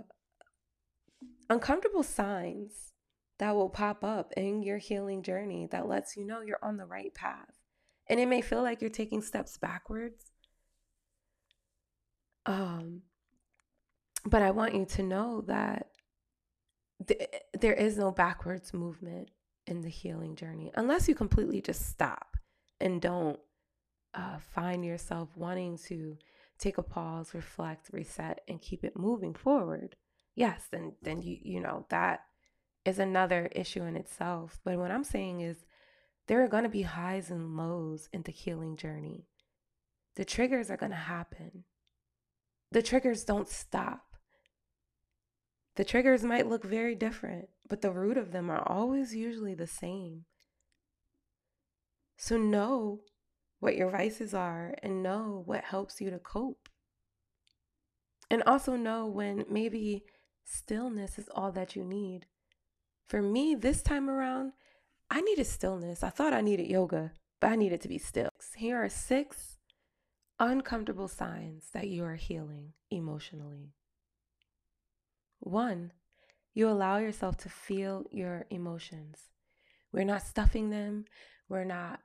uncomfortable 1.49 2.03
signs 2.03 2.91
that 3.39 3.55
will 3.55 3.69
pop 3.69 4.03
up 4.03 4.33
in 4.35 4.61
your 4.61 4.77
healing 4.77 5.23
journey 5.23 5.69
that 5.71 5.87
lets 5.87 6.17
you 6.17 6.25
know 6.25 6.41
you're 6.41 6.59
on 6.61 6.75
the 6.75 6.85
right 6.85 7.13
path. 7.13 7.53
And 8.09 8.19
it 8.19 8.27
may 8.27 8.41
feel 8.41 8.61
like 8.61 8.81
you're 8.81 8.89
taking 8.89 9.21
steps 9.21 9.57
backwards. 9.57 10.25
Um, 12.45 13.03
but 14.25 14.41
I 14.41 14.51
want 14.51 14.75
you 14.75 14.85
to 14.85 15.03
know 15.03 15.45
that 15.47 15.87
th- 17.07 17.29
there 17.59 17.73
is 17.73 17.97
no 17.97 18.11
backwards 18.11 18.73
movement 18.73 19.29
in 19.67 19.81
the 19.81 19.89
healing 19.89 20.35
journey 20.35 20.71
unless 20.75 21.07
you 21.07 21.15
completely 21.15 21.61
just 21.61 21.89
stop 21.89 22.37
and 22.79 23.01
don't 23.01 23.39
uh, 24.13 24.37
find 24.37 24.85
yourself 24.85 25.29
wanting 25.35 25.77
to 25.77 26.17
take 26.57 26.77
a 26.77 26.83
pause, 26.83 27.33
reflect, 27.33 27.89
reset, 27.91 28.41
and 28.47 28.61
keep 28.61 28.83
it 28.83 28.97
moving 28.97 29.33
forward. 29.33 29.95
Yes, 30.35 30.67
then 30.71 30.93
then 31.01 31.21
you 31.21 31.37
you 31.41 31.59
know 31.59 31.85
that 31.89 32.21
is 32.85 32.99
another 32.99 33.49
issue 33.51 33.83
in 33.83 33.95
itself. 33.95 34.59
But 34.63 34.77
what 34.77 34.91
I'm 34.91 35.03
saying 35.03 35.41
is 35.41 35.65
there 36.27 36.43
are 36.43 36.47
going 36.47 36.63
to 36.63 36.69
be 36.69 36.83
highs 36.83 37.29
and 37.29 37.57
lows 37.57 38.09
in 38.13 38.23
the 38.23 38.31
healing 38.31 38.77
journey. 38.77 39.27
The 40.15 40.25
triggers 40.25 40.69
are 40.69 40.77
going 40.77 40.91
to 40.91 40.97
happen. 40.97 41.65
The 42.71 42.81
triggers 42.81 43.23
don't 43.23 43.49
stop. 43.49 44.14
The 45.75 45.83
triggers 45.83 46.23
might 46.23 46.47
look 46.47 46.63
very 46.63 46.95
different, 46.95 47.49
but 47.67 47.81
the 47.81 47.91
root 47.91 48.17
of 48.17 48.31
them 48.31 48.49
are 48.49 48.63
always 48.65 49.13
usually 49.13 49.53
the 49.53 49.67
same. 49.67 50.25
So 52.17 52.37
know 52.37 53.01
what 53.59 53.75
your 53.75 53.89
vices 53.89 54.33
are 54.33 54.75
and 54.81 55.03
know 55.03 55.43
what 55.45 55.65
helps 55.65 55.99
you 55.99 56.09
to 56.09 56.19
cope. 56.19 56.69
And 58.29 58.41
also 58.43 58.75
know 58.75 59.05
when 59.05 59.45
maybe 59.49 60.05
stillness 60.45 61.19
is 61.19 61.29
all 61.35 61.51
that 61.51 61.75
you 61.75 61.83
need. 61.83 62.27
For 63.07 63.21
me, 63.21 63.53
this 63.53 63.81
time 63.81 64.09
around, 64.09 64.53
I 65.09 65.21
needed 65.21 65.45
stillness. 65.45 66.03
I 66.03 66.09
thought 66.09 66.33
I 66.33 66.41
needed 66.41 66.67
yoga, 66.67 67.11
but 67.39 67.51
I 67.51 67.55
needed 67.55 67.81
to 67.81 67.87
be 67.87 67.97
still. 67.97 68.29
Here 68.55 68.83
are 68.83 68.89
six 68.89 69.57
uncomfortable 70.39 71.07
signs 71.07 71.69
that 71.73 71.87
you 71.87 72.03
are 72.03 72.15
healing 72.15 72.73
emotionally. 72.89 73.73
One, 75.45 75.91
you 76.55 76.67
allow 76.67 76.97
yourself 76.97 77.37
to 77.37 77.49
feel 77.49 78.05
your 78.11 78.47
emotions. 78.49 79.29
We're 79.91 80.03
not 80.03 80.23
stuffing 80.23 80.71
them, 80.71 81.05
we're 81.47 81.65
not 81.65 81.99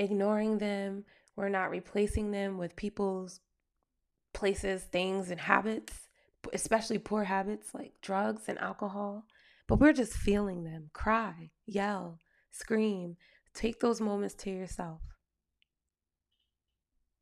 ignoring 0.00 0.58
them, 0.58 1.04
we're 1.36 1.50
not 1.50 1.70
replacing 1.70 2.32
them 2.32 2.58
with 2.58 2.74
people's 2.74 3.38
places, 4.32 4.82
things, 4.82 5.30
and 5.30 5.38
habits, 5.38 6.08
especially 6.52 6.98
poor 6.98 7.22
habits 7.22 7.72
like 7.74 7.92
drugs 8.02 8.48
and 8.48 8.58
alcohol. 8.58 9.24
But 9.68 9.78
we're 9.78 9.92
just 9.92 10.14
feeling 10.14 10.64
them. 10.64 10.90
Cry, 10.92 11.52
yell, 11.66 12.18
scream. 12.50 13.16
Take 13.54 13.78
those 13.78 14.00
moments 14.00 14.34
to 14.34 14.50
yourself. 14.50 15.00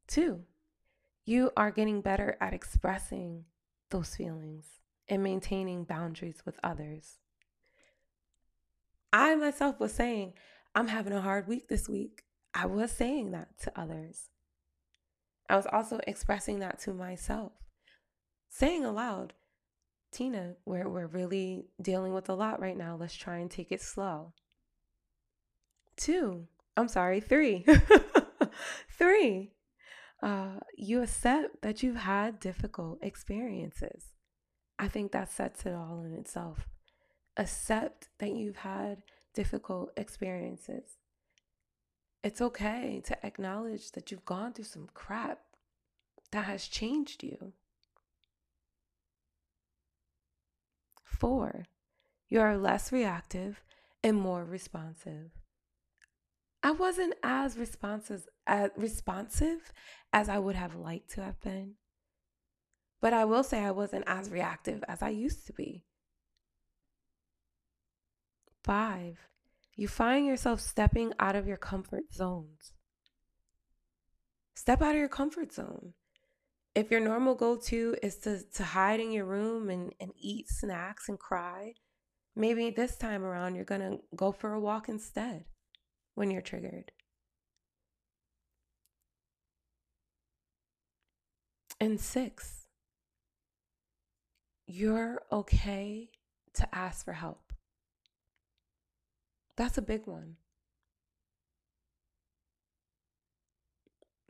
Two, 0.07 0.45
you 1.27 1.51
are 1.59 1.71
getting 1.71 2.01
better 2.01 2.39
at 2.41 2.55
expressing 2.55 3.45
those 3.91 4.17
feelings 4.17 4.82
and 5.13 5.23
maintaining 5.23 5.85
boundaries 5.85 6.43
with 6.47 6.59
others. 6.65 7.19
I 9.13 9.35
myself 9.35 9.79
was 9.79 9.93
saying, 9.93 10.33
I'm 10.75 10.89
having 10.89 11.13
a 11.13 11.21
hard 11.21 11.47
week 11.47 11.69
this 11.69 11.87
week. 11.87 12.23
I 12.55 12.65
was 12.65 12.91
saying 12.91 13.33
that 13.33 13.61
to 13.61 13.79
others. 13.79 14.31
I 15.51 15.57
was 15.57 15.67
also 15.71 16.01
expressing 16.07 16.61
that 16.61 16.79
to 16.81 16.95
myself, 16.95 17.53
saying 18.49 18.87
aloud, 18.87 19.35
Tina, 20.13 20.55
we're, 20.65 20.89
we're 20.89 21.09
really 21.09 21.67
dealing 21.83 22.15
with 22.15 22.31
a 22.31 22.35
lot 22.35 22.59
right 22.59 22.77
now. 22.77 22.97
Let's 22.99 23.15
try 23.15 23.37
and 23.37 23.51
take 23.51 23.71
it 23.71 23.83
slow. 23.83 24.33
Two, 25.95 26.47
I'm 26.75 26.89
sorry, 26.89 27.21
three. 27.21 27.67
three, 28.99 29.53
uh, 30.23 30.61
you 30.75 31.03
accept 31.03 31.61
that 31.61 31.83
you've 31.83 31.97
had 31.97 32.41
difficult 32.41 32.99
experiences. 33.03 34.12
I 34.83 34.89
think 34.89 35.13
that 35.13 35.31
sets 35.31 35.65
it 35.65 35.75
all 35.75 36.03
in 36.05 36.13
itself. 36.13 36.67
Accept 37.37 38.09
that 38.19 38.33
you've 38.33 38.57
had 38.57 39.05
difficult 39.33 39.93
experiences. 39.97 40.99
It's 42.25 42.41
okay 42.41 43.01
to 43.05 43.25
acknowledge 43.25 43.93
that 43.93 44.11
you've 44.11 44.25
gone 44.25 44.53
through 44.53 44.65
some 44.65 44.89
crap 44.93 45.39
that 46.33 46.47
has 46.47 46.67
changed 46.67 47.23
you. 47.23 47.53
Four, 51.05 51.67
you 52.29 52.41
are 52.41 52.59
less 52.59 52.91
reactive 52.91 53.63
and 54.03 54.21
more 54.21 54.45
responsive. 54.45 55.31
I 56.61 56.73
wasn't 56.73 57.15
as 57.23 57.57
responsive 57.57 58.27
as 58.49 58.71
responsive 58.77 59.73
as 60.13 60.29
I 60.29 60.41
would 60.41 60.57
have 60.57 60.75
liked 60.75 61.11
to 61.11 61.23
have 61.23 61.41
been. 61.41 61.75
But 63.03 63.13
I 63.13 63.25
will 63.25 63.43
say 63.43 63.63
I 63.63 63.73
wasn't 63.73 64.05
as 64.07 64.31
reactive 64.31 64.83
as 64.89 65.03
I 65.03 65.09
used 65.11 65.47
to 65.49 65.53
be. 65.53 65.85
Five, 68.63 69.19
you 69.75 69.89
find 69.89 70.25
yourself 70.25 70.61
stepping 70.61 71.13
out 71.19 71.35
of 71.35 71.49
your 71.49 71.57
comfort 71.57 72.15
zones. 72.15 72.73
Step 74.55 74.81
out 74.81 74.95
of 74.95 74.99
your 74.99 75.09
comfort 75.09 75.53
zone. 75.53 75.95
If 76.77 76.93
your 76.93 77.01
normal 77.01 77.35
go 77.35 77.57
to 77.57 77.97
is 78.03 78.17
to, 78.19 78.41
to 78.55 78.63
hide 78.63 79.01
in 79.01 79.11
your 79.11 79.25
room 79.25 79.69
and, 79.69 79.93
and 80.01 80.13
eat 80.17 80.49
snacks 80.49 81.09
and 81.09 81.19
cry, 81.19 81.75
maybe 82.37 82.71
this 82.71 82.97
time 82.97 83.25
around 83.25 83.57
you're 83.57 83.65
going 83.65 83.81
to 83.81 83.99
go 84.15 84.31
for 84.31 84.53
a 84.53 84.61
walk 84.61 84.89
instead 84.89 85.45
when 86.15 86.31
you're 86.31 86.41
triggered. 86.41 86.93
And 91.81 92.01
six, 92.01 92.62
you're 94.73 95.21
okay 95.31 96.09
to 96.55 96.75
ask 96.75 97.05
for 97.05 97.13
help. 97.13 97.53
That's 99.57 99.77
a 99.77 99.83
big 99.83 100.07
one. 100.07 100.37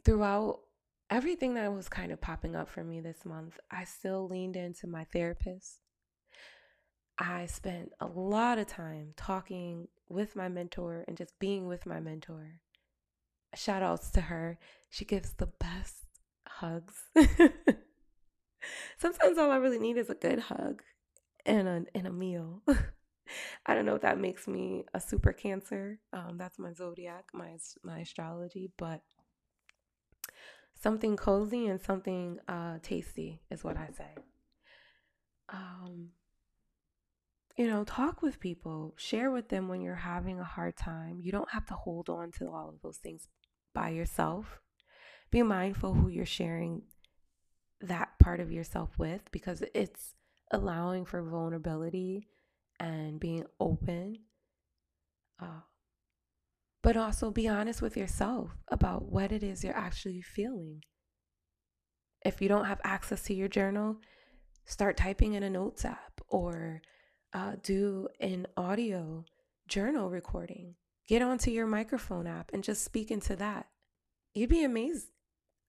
Throughout 0.05 0.61
everything 1.11 1.55
that 1.55 1.73
was 1.73 1.89
kind 1.89 2.11
of 2.11 2.21
popping 2.21 2.57
up 2.57 2.69
for 2.69 2.83
me 2.83 3.01
this 3.01 3.25
month, 3.25 3.61
I 3.71 3.85
still 3.85 4.27
leaned 4.29 4.57
into 4.57 4.89
my 4.89 5.05
therapist. 5.05 5.79
I 7.19 7.47
spent 7.47 7.93
a 8.01 8.07
lot 8.07 8.59
of 8.59 8.67
time 8.67 9.13
talking 9.17 9.87
with 10.09 10.35
my 10.35 10.49
mentor 10.49 11.05
and 11.07 11.17
just 11.17 11.39
being 11.39 11.69
with 11.69 11.87
my 11.87 12.01
mentor. 12.01 12.59
Shout 13.55 13.83
outs 13.83 14.11
to 14.13 14.23
her. 14.23 14.59
She 14.91 15.05
gives 15.05 15.35
the 15.35 15.51
best 15.61 16.07
hugs. 16.49 16.95
Sometimes 18.99 19.39
all 19.39 19.51
I 19.51 19.57
really 19.57 19.79
need 19.79 19.97
is 19.97 20.11
a 20.11 20.15
good 20.15 20.39
hug 20.39 20.83
and 21.47 21.69
a 21.69 21.85
and 21.95 22.07
a 22.07 22.13
meal. 22.13 22.63
I 23.67 23.75
don't 23.75 23.87
know 23.87 23.95
if 23.95 24.03
that 24.03 24.19
makes 24.19 24.47
me 24.47 24.85
a 24.95 25.01
super 25.01 25.33
cancer. 25.33 25.99
Um, 26.13 26.37
that's 26.39 26.59
my 26.59 26.73
zodiac, 26.73 27.27
my 27.33 27.57
my 27.83 28.01
astrology, 28.01 28.71
but 28.77 29.01
something 30.81 31.17
cozy 31.17 31.67
and 31.67 31.81
something 31.81 32.39
uh, 32.49 32.79
tasty 32.83 33.41
is 33.51 33.63
what 33.63 33.77
I 33.77 33.89
say. 33.97 34.15
Um, 35.49 36.11
you 37.57 37.67
know, 37.67 37.85
talk 37.85 38.23
with 38.23 38.41
people, 38.41 38.95
share 38.97 39.31
with 39.31 39.49
them 39.49 39.69
when 39.69 39.81
you're 39.81 39.95
having 39.95 40.41
a 40.41 40.45
hard 40.45 40.77
time. 40.77 41.21
You 41.21 41.33
don't 41.33 41.51
have 41.51 41.67
to 41.67 41.75
hold 41.75 42.09
on 42.09 42.33
to 42.39 42.49
all 42.49 42.69
of 42.71 42.81
those 42.83 42.97
things 42.97 43.29
by 43.75 43.91
yourself. 43.91 44.61
Be 45.31 45.43
mindful 45.43 45.95
who 45.95 46.09
you're 46.09 46.27
sharing 46.27 46.83
that 47.83 48.19
part 48.19 48.41
of 48.41 48.53
yourself 48.53 48.99
with 48.99 49.23
because 49.31 49.63
it's 49.75 50.15
allowing 50.51 51.05
for 51.05 51.23
vulnerability 51.23 52.29
and 52.79 53.21
being 53.21 53.45
open. 53.61 54.17
Uh, 55.41 55.61
but 56.83 56.97
also 56.97 57.31
be 57.31 57.49
honest 57.49 57.81
with 57.81 57.97
yourself 57.97 58.51
about 58.69 59.05
what 59.05 59.33
it 59.33 59.43
is 59.43 59.63
you're 59.63 59.77
actually 59.77 60.23
feeling. 60.23 60.83
If 62.25 62.41
you 62.41 62.49
don't 62.49 62.67
have 62.67 62.81
access 62.85 63.23
to 63.23 63.35
your 63.35 63.49
journal, 63.49 63.97
start 64.65 64.97
typing 64.97 65.35
in 65.35 65.43
a 65.43 65.51
notes 65.51 65.85
app 65.85 66.21
or 66.29 66.83
uh, 67.33 67.53
do 67.63 68.09
an 68.21 68.47
audio 68.57 69.25
journal 69.69 70.11
recording. 70.11 70.75
Get 71.09 71.23
onto 71.23 71.51
your 71.51 71.67
microphone 71.67 72.27
app 72.27 72.51
and 72.53 72.63
just 72.63 72.85
speak 72.85 73.11
into 73.11 73.37
that. 73.37 73.67
You'd 74.35 74.51
be 74.51 74.65
amazed 74.65 75.09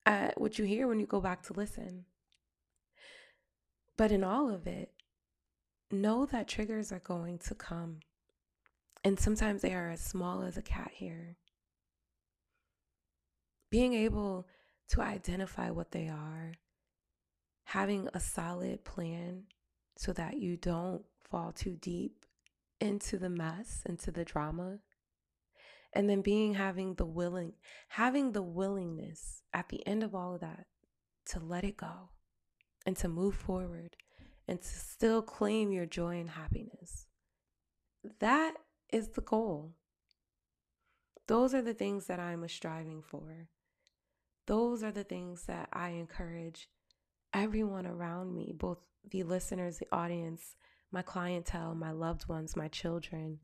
at 0.06 0.40
what 0.40 0.58
you 0.58 0.64
hear 0.64 0.86
when 0.86 1.00
you 1.00 1.06
go 1.06 1.20
back 1.20 1.42
to 1.44 1.52
listen. 1.52 2.04
But 3.96 4.12
in 4.12 4.24
all 4.24 4.50
of 4.50 4.66
it, 4.66 4.92
know 5.90 6.26
that 6.26 6.48
triggers 6.48 6.92
are 6.92 7.00
going 7.00 7.38
to 7.38 7.54
come. 7.54 8.00
And 9.04 9.18
sometimes 9.18 9.62
they 9.62 9.74
are 9.74 9.90
as 9.90 10.00
small 10.00 10.42
as 10.42 10.56
a 10.56 10.62
cat 10.62 10.92
hair. 10.98 11.36
Being 13.70 13.94
able 13.94 14.46
to 14.88 15.00
identify 15.00 15.70
what 15.70 15.92
they 15.92 16.08
are, 16.08 16.54
having 17.64 18.08
a 18.12 18.20
solid 18.20 18.84
plan 18.84 19.44
so 19.96 20.12
that 20.12 20.38
you 20.38 20.56
don't 20.56 21.04
fall 21.30 21.52
too 21.52 21.76
deep 21.80 22.24
into 22.80 23.18
the 23.18 23.30
mess, 23.30 23.82
into 23.86 24.10
the 24.10 24.24
drama, 24.24 24.78
and 25.94 26.08
then 26.08 26.20
being 26.20 26.54
having 26.54 26.94
the 26.94 27.04
willing 27.04 27.52
having 27.88 28.32
the 28.32 28.42
willingness 28.42 29.42
at 29.52 29.68
the 29.68 29.86
end 29.86 30.02
of 30.02 30.14
all 30.14 30.34
of 30.34 30.40
that 30.40 30.66
to 31.26 31.38
let 31.38 31.64
it 31.64 31.76
go 31.76 32.10
and 32.84 32.96
to 32.96 33.08
move 33.08 33.34
forward 33.34 33.96
and 34.46 34.60
to 34.60 34.68
still 34.68 35.22
claim 35.22 35.72
your 35.72 35.86
joy 35.86 36.20
and 36.20 36.30
happiness. 36.30 37.06
That 38.20 38.54
is 38.92 39.08
the 39.08 39.22
goal. 39.22 39.74
Those 41.26 41.54
are 41.54 41.62
the 41.62 41.72
things 41.72 42.06
that 42.06 42.20
i'm 42.20 42.46
striving 42.48 43.02
for. 43.02 43.48
Those 44.46 44.82
are 44.82 44.92
the 44.92 45.04
things 45.04 45.44
that 45.46 45.68
i 45.72 45.90
encourage 45.90 46.68
everyone 47.32 47.86
around 47.86 48.32
me 48.32 48.52
both 48.56 48.78
the 49.10 49.22
listeners 49.24 49.78
the 49.78 49.86
audience 49.90 50.54
my 50.92 51.02
clientele 51.02 51.74
my 51.74 51.90
loved 51.90 52.28
ones 52.28 52.54
my 52.54 52.68
children 52.68 53.38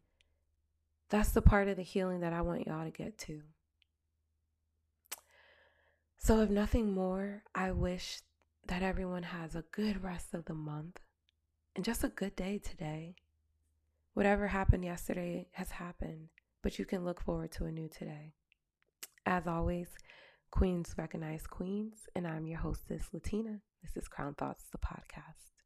that's 1.11 1.33
the 1.33 1.43
part 1.43 1.69
of 1.69 1.77
the 1.77 1.83
healing 1.83 2.21
that 2.21 2.33
I 2.33 2.41
want 2.41 2.67
y'all 2.67 2.85
to 2.85 2.91
get 2.91 3.19
to. 3.19 3.43
So, 6.19 6.41
if 6.41 6.51
nothing 6.51 6.93
more, 6.93 7.43
I 7.55 7.73
wish 7.73 8.21
that 8.67 8.83
everyone 8.83 9.25
has 9.25 9.55
a 9.57 9.65
good 9.73 10.03
rest 10.03 10.35
of 10.35 10.45
the 10.47 10.55
month. 10.55 11.01
and 11.77 11.85
just 11.85 12.03
a 12.05 12.09
good 12.09 12.35
day 12.37 12.59
today. 12.59 13.15
Whatever 14.15 14.49
happened 14.49 14.85
yesterday 14.85 15.49
has 15.53 15.71
happened, 15.71 16.29
but 16.63 16.79
you 16.79 16.85
can 16.85 17.05
look 17.05 17.21
forward 17.21 17.53
to 17.53 17.65
a 17.67 17.71
new 17.73 17.89
today. 17.89 18.33
As 19.25 19.47
always, 19.47 19.89
Queens 20.51 20.95
recognize 20.99 21.47
queens, 21.47 22.09
and 22.17 22.27
I'm 22.27 22.47
your 22.47 22.59
hostess, 22.59 23.05
Latina. 23.13 23.61
This 23.83 23.97
is 23.97 24.09
Crown 24.09 24.35
Thoughts, 24.35 24.65
the 24.73 24.79
podcast. 24.79 25.60